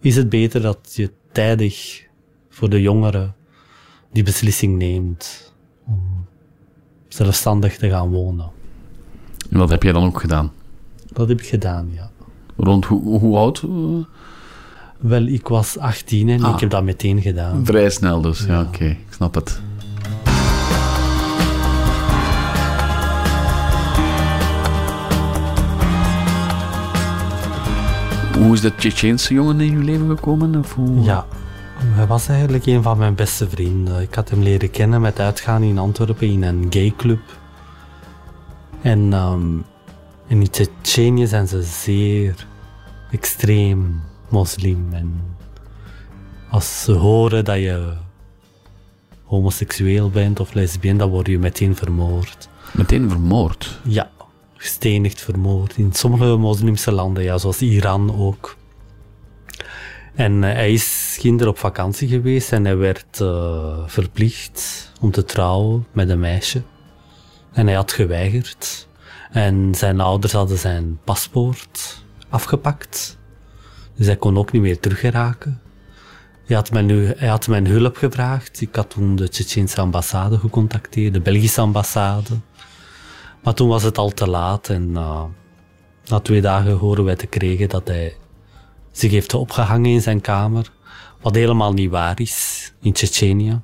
is 0.00 0.16
het 0.16 0.28
beter 0.28 0.60
dat 0.60 0.92
je 0.94 1.10
tijdig 1.32 2.06
voor 2.48 2.70
de 2.70 2.80
jongeren 2.80 3.34
die 4.12 4.22
beslissing 4.22 4.78
neemt 4.78 5.52
om 5.86 6.26
zelfstandig 7.08 7.76
te 7.76 7.88
gaan 7.88 8.10
wonen. 8.10 8.50
En 9.50 9.58
wat 9.58 9.70
heb 9.70 9.82
jij 9.82 9.92
dan 9.92 10.04
ook 10.04 10.20
gedaan? 10.20 10.52
Dat 11.14 11.28
heb 11.28 11.40
ik 11.40 11.46
gedaan, 11.46 11.88
ja. 11.92 12.10
Rond 12.56 12.84
hoe, 12.84 13.18
hoe 13.18 13.36
oud? 13.36 13.64
Wel, 14.98 15.26
ik 15.26 15.48
was 15.48 15.78
18 15.78 16.28
en 16.28 16.42
ah. 16.42 16.54
ik 16.54 16.60
heb 16.60 16.70
dat 16.70 16.82
meteen 16.82 17.20
gedaan. 17.20 17.64
Vrij 17.64 17.90
snel 17.90 18.20
dus, 18.20 18.44
ja, 18.46 18.60
oké, 18.60 18.84
ik 18.84 19.06
snap 19.10 19.34
het. 19.34 19.60
Hoe 28.38 28.52
is 28.52 28.60
de 28.60 28.74
Tsjetsjeense 28.74 29.34
jongen 29.34 29.60
in 29.60 29.78
je 29.78 29.84
leven 29.84 30.08
gekomen? 30.08 30.56
Of 30.56 30.74
hoe? 30.74 31.02
Ja, 31.02 31.26
hij 31.76 32.06
was 32.06 32.28
eigenlijk 32.28 32.66
een 32.66 32.82
van 32.82 32.98
mijn 32.98 33.14
beste 33.14 33.48
vrienden. 33.48 34.00
Ik 34.00 34.14
had 34.14 34.30
hem 34.30 34.42
leren 34.42 34.70
kennen 34.70 35.00
met 35.00 35.20
uitgaan 35.20 35.62
in 35.62 35.78
Antwerpen 35.78 36.28
in 36.28 36.42
een 36.42 36.66
gayclub. 36.70 37.20
En 38.82 39.12
um, 39.12 39.64
in 40.26 40.50
Tsjetsjenië 40.50 41.26
zijn 41.26 41.48
ze 41.48 41.62
zeer 41.62 42.46
extreem 43.10 44.02
moslim. 44.28 44.88
En 44.92 45.36
als 46.50 46.82
ze 46.82 46.92
horen 46.92 47.44
dat 47.44 47.56
je 47.56 47.92
homoseksueel 49.24 50.10
bent 50.10 50.40
of 50.40 50.52
lesbien, 50.52 50.98
dan 50.98 51.10
word 51.10 51.26
je 51.26 51.38
meteen 51.38 51.76
vermoord. 51.76 52.48
Meteen 52.72 53.10
vermoord? 53.10 53.80
Ja, 53.84 54.10
gestenigd, 54.56 55.20
vermoord. 55.20 55.76
In 55.76 55.92
sommige 55.92 56.36
moslimse 56.36 56.92
landen, 56.92 57.22
ja, 57.22 57.38
zoals 57.38 57.60
Iran 57.60 58.16
ook. 58.18 58.56
En 60.14 60.44
eh, 60.44 60.52
hij 60.52 60.72
is 60.72 61.16
kinder 61.20 61.48
op 61.48 61.58
vakantie 61.58 62.08
geweest 62.08 62.52
en 62.52 62.64
hij 62.64 62.76
werd 62.76 63.20
uh, 63.20 63.78
verplicht 63.86 64.92
om 65.00 65.10
te 65.10 65.24
trouwen 65.24 65.86
met 65.92 66.08
een 66.08 66.20
meisje. 66.20 66.62
En 67.52 67.66
hij 67.66 67.76
had 67.76 67.92
geweigerd. 67.92 68.88
En 69.34 69.74
zijn 69.74 70.00
ouders 70.00 70.32
hadden 70.32 70.58
zijn 70.58 70.98
paspoort 71.04 72.04
afgepakt. 72.28 73.18
Dus 73.96 74.06
hij 74.06 74.16
kon 74.16 74.38
ook 74.38 74.52
niet 74.52 74.62
meer 74.62 74.80
teruggeraken. 74.80 75.60
Hij 76.46 76.56
had, 76.56 76.70
mijn, 76.70 76.88
hij 77.16 77.28
had 77.28 77.48
mijn 77.48 77.66
hulp 77.66 77.96
gevraagd. 77.96 78.60
Ik 78.60 78.74
had 78.74 78.90
toen 78.90 79.16
de 79.16 79.28
Tsjetsjeense 79.28 79.80
ambassade 79.80 80.38
gecontacteerd, 80.38 81.12
de 81.12 81.20
Belgische 81.20 81.60
ambassade. 81.60 82.34
Maar 83.42 83.54
toen 83.54 83.68
was 83.68 83.82
het 83.82 83.98
al 83.98 84.10
te 84.10 84.28
laat 84.28 84.68
en 84.68 84.90
uh, 84.90 85.24
na 86.06 86.20
twee 86.20 86.40
dagen 86.40 86.72
horen 86.72 87.04
wij 87.04 87.16
te 87.16 87.26
krijgen 87.26 87.68
dat 87.68 87.88
hij 87.88 88.16
zich 88.90 89.10
heeft 89.10 89.34
opgehangen 89.34 89.90
in 89.90 90.02
zijn 90.02 90.20
kamer. 90.20 90.70
Wat 91.20 91.34
helemaal 91.34 91.72
niet 91.72 91.90
waar 91.90 92.20
is 92.20 92.72
in 92.80 92.92
Tsjetsjenië. 92.92 93.60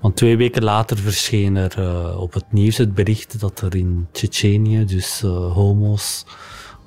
Want 0.00 0.16
twee 0.16 0.36
weken 0.36 0.64
later 0.64 0.98
verscheen 0.98 1.56
er 1.56 1.78
uh, 1.78 2.20
op 2.20 2.32
het 2.32 2.52
nieuws 2.52 2.76
het 2.76 2.94
bericht 2.94 3.40
dat 3.40 3.60
er 3.60 3.76
in 3.76 4.06
Tsjetsjenië 4.12 4.84
dus 4.84 5.22
uh, 5.24 5.52
homo's 5.52 6.24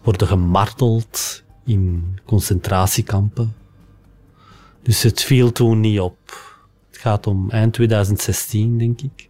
worden 0.03 0.27
gemarteld 0.27 1.43
in 1.65 2.17
concentratiekampen. 2.25 3.55
Dus 4.83 5.03
het 5.03 5.21
viel 5.21 5.51
toen 5.51 5.79
niet 5.79 5.99
op. 5.99 6.17
Het 6.89 6.99
gaat 6.99 7.27
om 7.27 7.49
eind 7.49 7.73
2016, 7.73 8.77
denk 8.77 9.01
ik. 9.01 9.29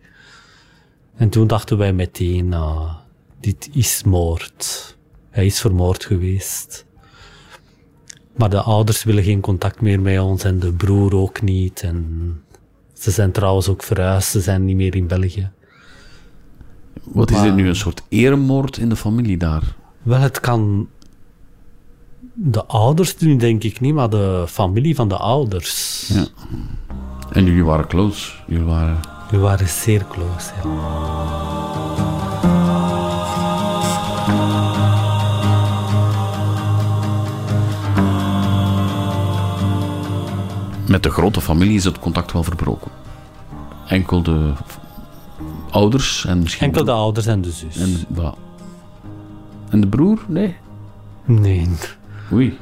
En 1.15 1.30
toen 1.30 1.48
dachten 1.48 1.78
wij 1.78 1.94
meteen, 1.94 2.48
uh, 2.48 2.96
dit 3.39 3.70
is 3.74 4.04
moord. 4.04 4.98
Hij 5.30 5.46
is 5.46 5.60
vermoord 5.60 6.06
geweest. 6.06 6.86
Maar 8.36 8.50
de 8.50 8.62
ouders 8.62 9.04
willen 9.04 9.24
geen 9.24 9.41
contact 9.41 9.82
meer 9.82 10.02
met 10.02 10.20
ons 10.20 10.44
en 10.44 10.60
de 10.60 10.74
broer 10.74 11.15
ook 11.15 11.41
niet. 11.41 11.82
En 11.82 12.32
ze 13.02 13.12
zijn 13.12 13.32
trouwens 13.32 13.68
ook 13.68 13.84
verhuisd, 13.84 14.30
ze 14.30 14.42
zijn 14.42 14.66
niet 14.66 14.76
meer 14.76 14.96
in 14.96 15.08
België. 15.08 15.52
Wat 17.04 17.32
is 17.32 17.42
dit 17.42 17.56
nu, 17.56 17.68
een 17.68 17.76
soort 17.76 18.04
eremoord 18.10 18.78
in 18.78 18.90
de 18.90 18.96
familie 18.96 19.38
daar? 19.38 19.76
Wel, 20.02 20.20
het 20.20 20.40
kan 20.40 20.88
de 22.34 22.66
ouders 22.66 23.18
doen, 23.18 23.38
denk 23.38 23.64
ik 23.64 23.80
niet, 23.80 23.94
maar 23.94 24.10
de 24.10 24.46
familie 24.48 24.96
van 24.96 25.08
de 25.08 25.18
ouders. 25.18 26.08
Ja. 26.14 26.26
En 27.32 27.46
jullie 27.46 27.64
waren 27.64 27.88
close? 27.88 28.32
Jullie 28.48 28.66
waren... 28.66 29.00
Jullie 29.30 29.46
waren 29.46 29.68
zeer 29.68 30.06
close, 30.08 30.52
ja. 30.64 31.61
Met 40.91 41.04
de 41.04 41.10
grote 41.10 41.41
familie 41.41 41.75
is 41.75 41.84
het 41.84 41.99
contact 41.99 42.32
wel 42.32 42.43
verbroken. 42.43 42.91
Enkel 43.88 44.23
de 44.23 44.54
ouders 45.69 46.25
en 46.25 46.39
misschien... 46.39 46.67
Enkel 46.67 46.84
de 46.84 46.91
ouders 46.91 47.25
en 47.25 47.41
de 47.41 47.51
zus. 47.51 47.77
En, 47.77 48.08
en 49.69 49.82
de 49.82 49.88
broer? 49.88 50.25
Nee? 50.27 50.56
Nee. 51.25 51.69
Oei. 52.34 52.58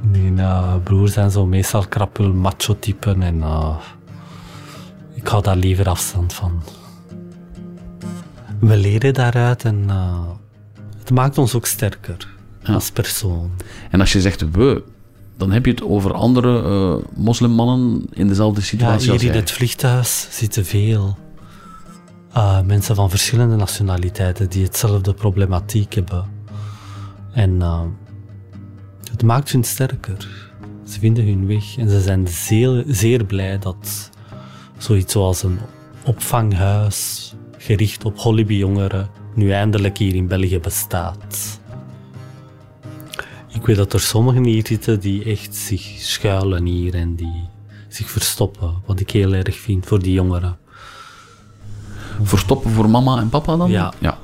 Nee, 0.00 0.30
nou, 0.30 0.80
broers 0.80 1.12
zijn 1.12 1.30
zo 1.30 1.46
meestal 1.46 1.86
krappel 1.88 2.32
macho-typen 2.32 3.22
en 3.22 3.36
uh, 3.36 3.76
ik 5.14 5.28
hou 5.28 5.42
daar 5.42 5.56
liever 5.56 5.88
afstand 5.88 6.32
van. 6.32 6.62
We 8.60 8.76
leren 8.76 9.14
daaruit 9.14 9.64
en 9.64 9.84
uh, 9.86 10.28
het 10.98 11.10
maakt 11.10 11.38
ons 11.38 11.54
ook 11.54 11.66
sterker 11.66 12.28
als 12.64 12.90
persoon. 12.90 13.50
En 13.90 14.00
als 14.00 14.12
je 14.12 14.20
zegt 14.20 14.50
we, 14.50 14.82
dan 15.36 15.50
heb 15.50 15.64
je 15.64 15.70
het 15.70 15.82
over 15.82 16.12
andere 16.12 16.62
uh, 16.62 17.04
moslimmannen 17.14 18.06
in 18.12 18.28
dezelfde 18.28 18.60
situatie 18.60 19.12
ja, 19.12 19.18
hier 19.18 19.30
in 19.30 19.36
het 19.36 19.50
vliegtuig 19.50 20.06
zitten 20.30 20.64
veel 20.64 21.16
uh, 22.36 22.60
mensen 22.60 22.94
van 22.94 23.10
verschillende 23.10 23.56
nationaliteiten 23.56 24.50
die 24.50 24.64
hetzelfde 24.64 25.14
problematiek 25.14 25.94
hebben. 25.94 26.24
En 27.32 27.50
uh, 27.50 27.80
het 29.10 29.22
maakt 29.22 29.52
hun 29.52 29.64
sterker. 29.64 30.50
Ze 30.84 30.98
vinden 30.98 31.26
hun 31.26 31.46
weg 31.46 31.76
en 31.76 31.88
ze 31.88 32.00
zijn 32.00 32.28
zeer, 32.28 32.84
zeer 32.86 33.24
blij 33.24 33.58
dat 33.58 34.10
zoiets 34.78 35.12
zoals 35.12 35.42
een 35.42 35.58
opvanghuis 36.04 37.34
gericht 37.58 38.04
op 38.04 38.18
Hollywood-jongeren 38.18 39.08
nu 39.34 39.50
eindelijk 39.52 39.98
hier 39.98 40.14
in 40.14 40.26
België 40.26 40.60
bestaat. 40.60 41.60
Ik 43.56 43.66
weet 43.66 43.76
dat 43.76 43.92
er 43.92 44.00
sommigen 44.00 44.44
hier 44.44 44.66
zitten 44.66 45.00
die 45.00 45.24
echt 45.24 45.54
zich 45.54 45.82
schuilen 45.98 46.64
hier 46.64 46.94
en 46.94 47.14
die 47.14 47.48
zich 47.88 48.10
verstoppen, 48.10 48.74
wat 48.86 49.00
ik 49.00 49.10
heel 49.10 49.32
erg 49.32 49.56
vind 49.56 49.86
voor 49.86 50.02
die 50.02 50.12
jongeren. 50.12 50.58
Verstoppen 52.22 52.70
voor 52.70 52.90
mama 52.90 53.18
en 53.18 53.28
papa 53.28 53.56
dan? 53.56 53.70
Ja. 53.70 53.92
ja. 53.98 54.18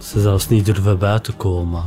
Ze 0.00 0.20
zelfs 0.20 0.48
niet 0.48 0.66
durven 0.66 0.98
buiten 0.98 1.36
komen. 1.36 1.82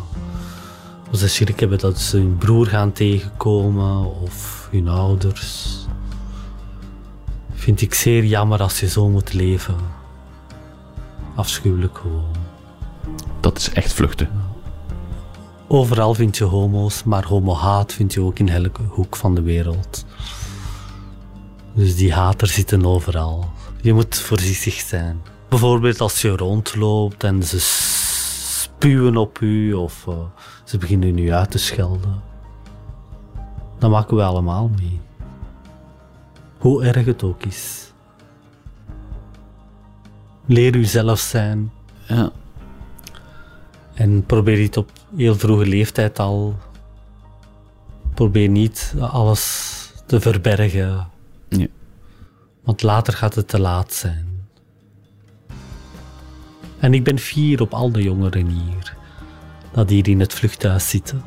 Als 1.12 1.19
ze 1.19 1.28
schrik 1.28 1.60
hebben 1.60 1.80
dat 1.80 2.00
ze 2.00 2.17
hun 2.17 2.38
broer 2.38 2.65
gaan 2.65 2.91
tegenkomen 2.91 4.21
of 4.21 4.67
hun 4.71 4.88
ouders. 4.88 5.78
Vind 7.54 7.82
ik 7.82 7.93
zeer 7.93 8.26
jammer 8.26 8.62
als 8.62 8.80
je 8.80 8.89
zo 8.89 9.10
moet 9.10 9.34
leven. 9.34 9.76
Afschuwelijk 11.36 11.97
gewoon. 11.97 12.36
Dat 13.39 13.58
is 13.58 13.69
echt 13.69 13.93
vluchten. 13.93 14.47
Overal 15.68 16.14
vind 16.14 16.38
je 16.38 16.44
homo's, 16.44 17.04
maar 17.04 17.26
homo-haat 17.26 17.94
vind 17.94 18.14
je 18.14 18.22
ook 18.22 18.40
in 18.40 18.50
elke 18.50 18.82
hoek 18.82 19.16
van 19.16 19.36
de 19.36 19.42
wereld. 19.42 20.06
Dus 21.74 21.96
die 21.96 22.14
haters 22.14 22.54
zitten 22.54 22.86
overal. 22.86 23.50
Je 23.82 23.94
moet 23.94 24.20
voorzichtig 24.20 24.74
zijn. 24.74 25.22
Bijvoorbeeld 25.50 26.02
als 26.02 26.22
je 26.22 26.36
rondloopt 26.36 27.24
en 27.24 27.44
ze 27.44 27.60
spuwen 27.60 29.18
op 29.18 29.40
u 29.42 29.74
of 29.74 30.06
uh, 30.10 30.16
ze 30.64 30.78
beginnen 30.78 31.18
u 31.18 31.32
uit 31.32 31.52
te 31.52 31.58
schelden. 31.58 32.22
Dan 33.80 33.92
maken 33.92 34.18
we 34.18 34.24
allemaal 34.24 34.72
mee. 34.80 35.00
Hoe 36.58 36.84
erg 36.84 37.06
het 37.06 37.24
ook 37.24 37.44
is. 37.44 37.92
Leer 40.46 40.76
uzelf 40.76 41.20
zijn. 41.20 41.72
Ja. 42.08 42.32
En 43.98 44.26
probeer 44.26 44.64
het 44.64 44.78
op 44.78 44.92
heel 45.16 45.36
vroege 45.36 45.66
leeftijd 45.66 46.20
al. 46.20 46.56
Probeer 48.14 48.50
niet 48.50 48.94
alles 49.00 49.76
te 50.06 50.20
verbergen. 50.20 51.08
Ja. 51.50 51.68
Want 52.64 52.82
later 52.82 53.14
gaat 53.14 53.36
het 53.36 53.48
te 53.48 53.60
laat 53.60 53.94
zijn. 53.94 54.48
En 56.80 56.94
ik 56.94 57.04
ben 57.04 57.20
fier 57.20 57.62
op 57.62 57.74
al 57.74 57.92
de 57.92 58.02
jongeren 58.02 58.48
hier, 58.48 58.94
dat 59.72 59.90
hier 59.90 60.08
in 60.08 60.20
het 60.20 60.34
vluchthuis 60.34 60.90
zitten. 60.90 61.22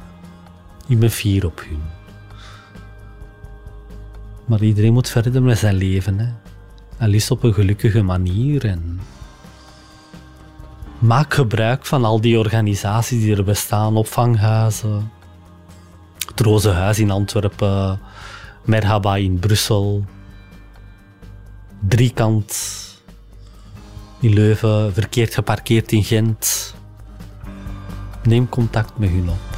Ik 0.88 0.98
ben 0.98 1.11
fier 1.11 1.46
op 1.46 1.64
hun. 1.68 1.83
Maar 4.46 4.62
iedereen 4.62 4.92
moet 4.92 5.09
verder 5.09 5.42
met 5.42 5.59
zijn 5.59 5.74
leven. 5.74 6.18
Hè. 6.18 6.33
En 6.96 7.09
liefst 7.09 7.30
op 7.30 7.42
een 7.42 7.54
gelukkige 7.54 8.02
manier. 8.02 8.64
En 8.64 9.00
maak 11.00 11.34
gebruik 11.34 11.86
van 11.86 12.04
al 12.04 12.20
die 12.20 12.38
organisaties 12.38 13.22
die 13.22 13.36
er 13.36 13.44
bestaan, 13.44 13.96
opvanghuizen. 13.96 15.10
Het 16.28 16.40
Rozenhuis 16.40 16.98
in 16.98 17.10
Antwerpen, 17.10 18.00
Merhaba 18.64 19.16
in 19.16 19.38
Brussel, 19.38 20.04
Driekant 21.80 22.54
in 24.20 24.32
Leuven, 24.32 24.92
verkeerd 24.92 25.34
geparkeerd 25.34 25.92
in 25.92 26.04
Gent. 26.04 26.74
Neem 28.22 28.48
contact 28.48 28.98
met 28.98 29.10
hun 29.10 29.28
op. 29.28 29.49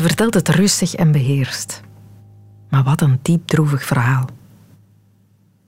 Hij 0.00 0.08
vertelt 0.08 0.34
het 0.34 0.48
rustig 0.48 0.94
en 0.94 1.12
beheerst. 1.12 1.80
Maar 2.68 2.82
wat 2.82 3.00
een 3.00 3.18
diepdroevig 3.22 3.84
verhaal. 3.84 4.24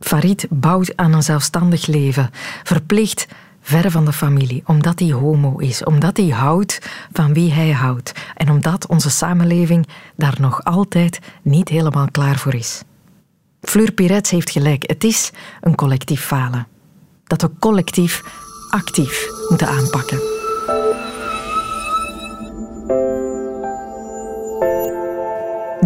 Farid 0.00 0.46
bouwt 0.50 0.96
aan 0.96 1.12
een 1.12 1.22
zelfstandig 1.22 1.86
leven, 1.86 2.30
verplicht 2.62 3.26
ver 3.60 3.90
van 3.90 4.04
de 4.04 4.12
familie, 4.12 4.62
omdat 4.66 4.98
hij 4.98 5.12
homo 5.12 5.58
is, 5.58 5.84
omdat 5.84 6.16
hij 6.16 6.28
houdt 6.28 6.78
van 7.12 7.34
wie 7.34 7.52
hij 7.52 7.70
houdt 7.70 8.12
en 8.34 8.50
omdat 8.50 8.86
onze 8.86 9.10
samenleving 9.10 9.86
daar 10.16 10.36
nog 10.40 10.64
altijd 10.64 11.18
niet 11.42 11.68
helemaal 11.68 12.10
klaar 12.10 12.38
voor 12.38 12.54
is. 12.54 12.82
Fleur 13.60 13.92
Pirets 13.92 14.30
heeft 14.30 14.50
gelijk, 14.50 14.84
het 14.86 15.04
is 15.04 15.30
een 15.60 15.74
collectief 15.74 16.24
falen. 16.24 16.66
Dat 17.24 17.42
we 17.42 17.50
collectief 17.58 18.22
actief 18.70 19.26
moeten 19.48 19.68
aanpakken. 19.68 20.41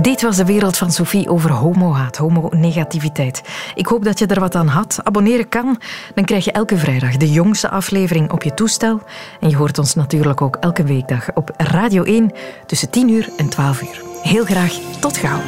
Dit 0.06 0.22
was 0.22 0.36
de 0.36 0.44
wereld 0.44 0.76
van 0.76 0.90
Sophie 0.90 1.28
over 1.28 1.50
homohaat, 1.50 2.16
homonegativiteit. 2.16 3.42
Ik 3.74 3.86
hoop 3.86 4.04
dat 4.04 4.18
je 4.18 4.26
er 4.26 4.40
wat 4.40 4.54
aan 4.54 4.66
had. 4.66 5.00
Abonneren 5.02 5.48
kan, 5.48 5.80
dan 6.14 6.24
krijg 6.24 6.44
je 6.44 6.52
elke 6.52 6.76
vrijdag 6.76 7.16
de 7.16 7.30
jongste 7.30 7.70
aflevering 7.70 8.30
op 8.30 8.42
je 8.42 8.54
toestel. 8.54 9.02
En 9.40 9.50
je 9.50 9.56
hoort 9.56 9.78
ons 9.78 9.94
natuurlijk 9.94 10.40
ook 10.40 10.56
elke 10.56 10.84
weekdag 10.84 11.32
op 11.34 11.50
Radio 11.56 12.02
1 12.02 12.32
tussen 12.66 12.90
10 12.90 13.08
uur 13.08 13.28
en 13.36 13.48
12 13.48 13.82
uur. 13.82 14.02
Heel 14.22 14.44
graag, 14.44 14.72
tot 15.00 15.16
gauw. 15.16 15.40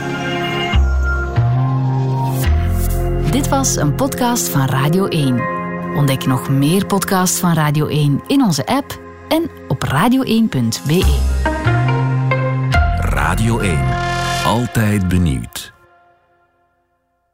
Dit 3.30 3.48
was 3.48 3.76
een 3.76 3.94
podcast 3.94 4.48
van 4.48 4.66
Radio 4.66 5.06
1. 5.06 5.40
Ontdek 5.96 6.26
nog 6.26 6.48
meer 6.48 6.86
podcasts 6.86 7.38
van 7.38 7.52
Radio 7.52 7.86
1 7.86 8.22
in 8.26 8.42
onze 8.42 8.66
app 8.66 9.00
en 9.28 9.50
op 9.68 9.84
radio1.be. 9.84 11.16
Radio 13.00 13.58
1. 13.58 14.07
Altijd 14.48 15.08
benieuwd. 15.08 15.77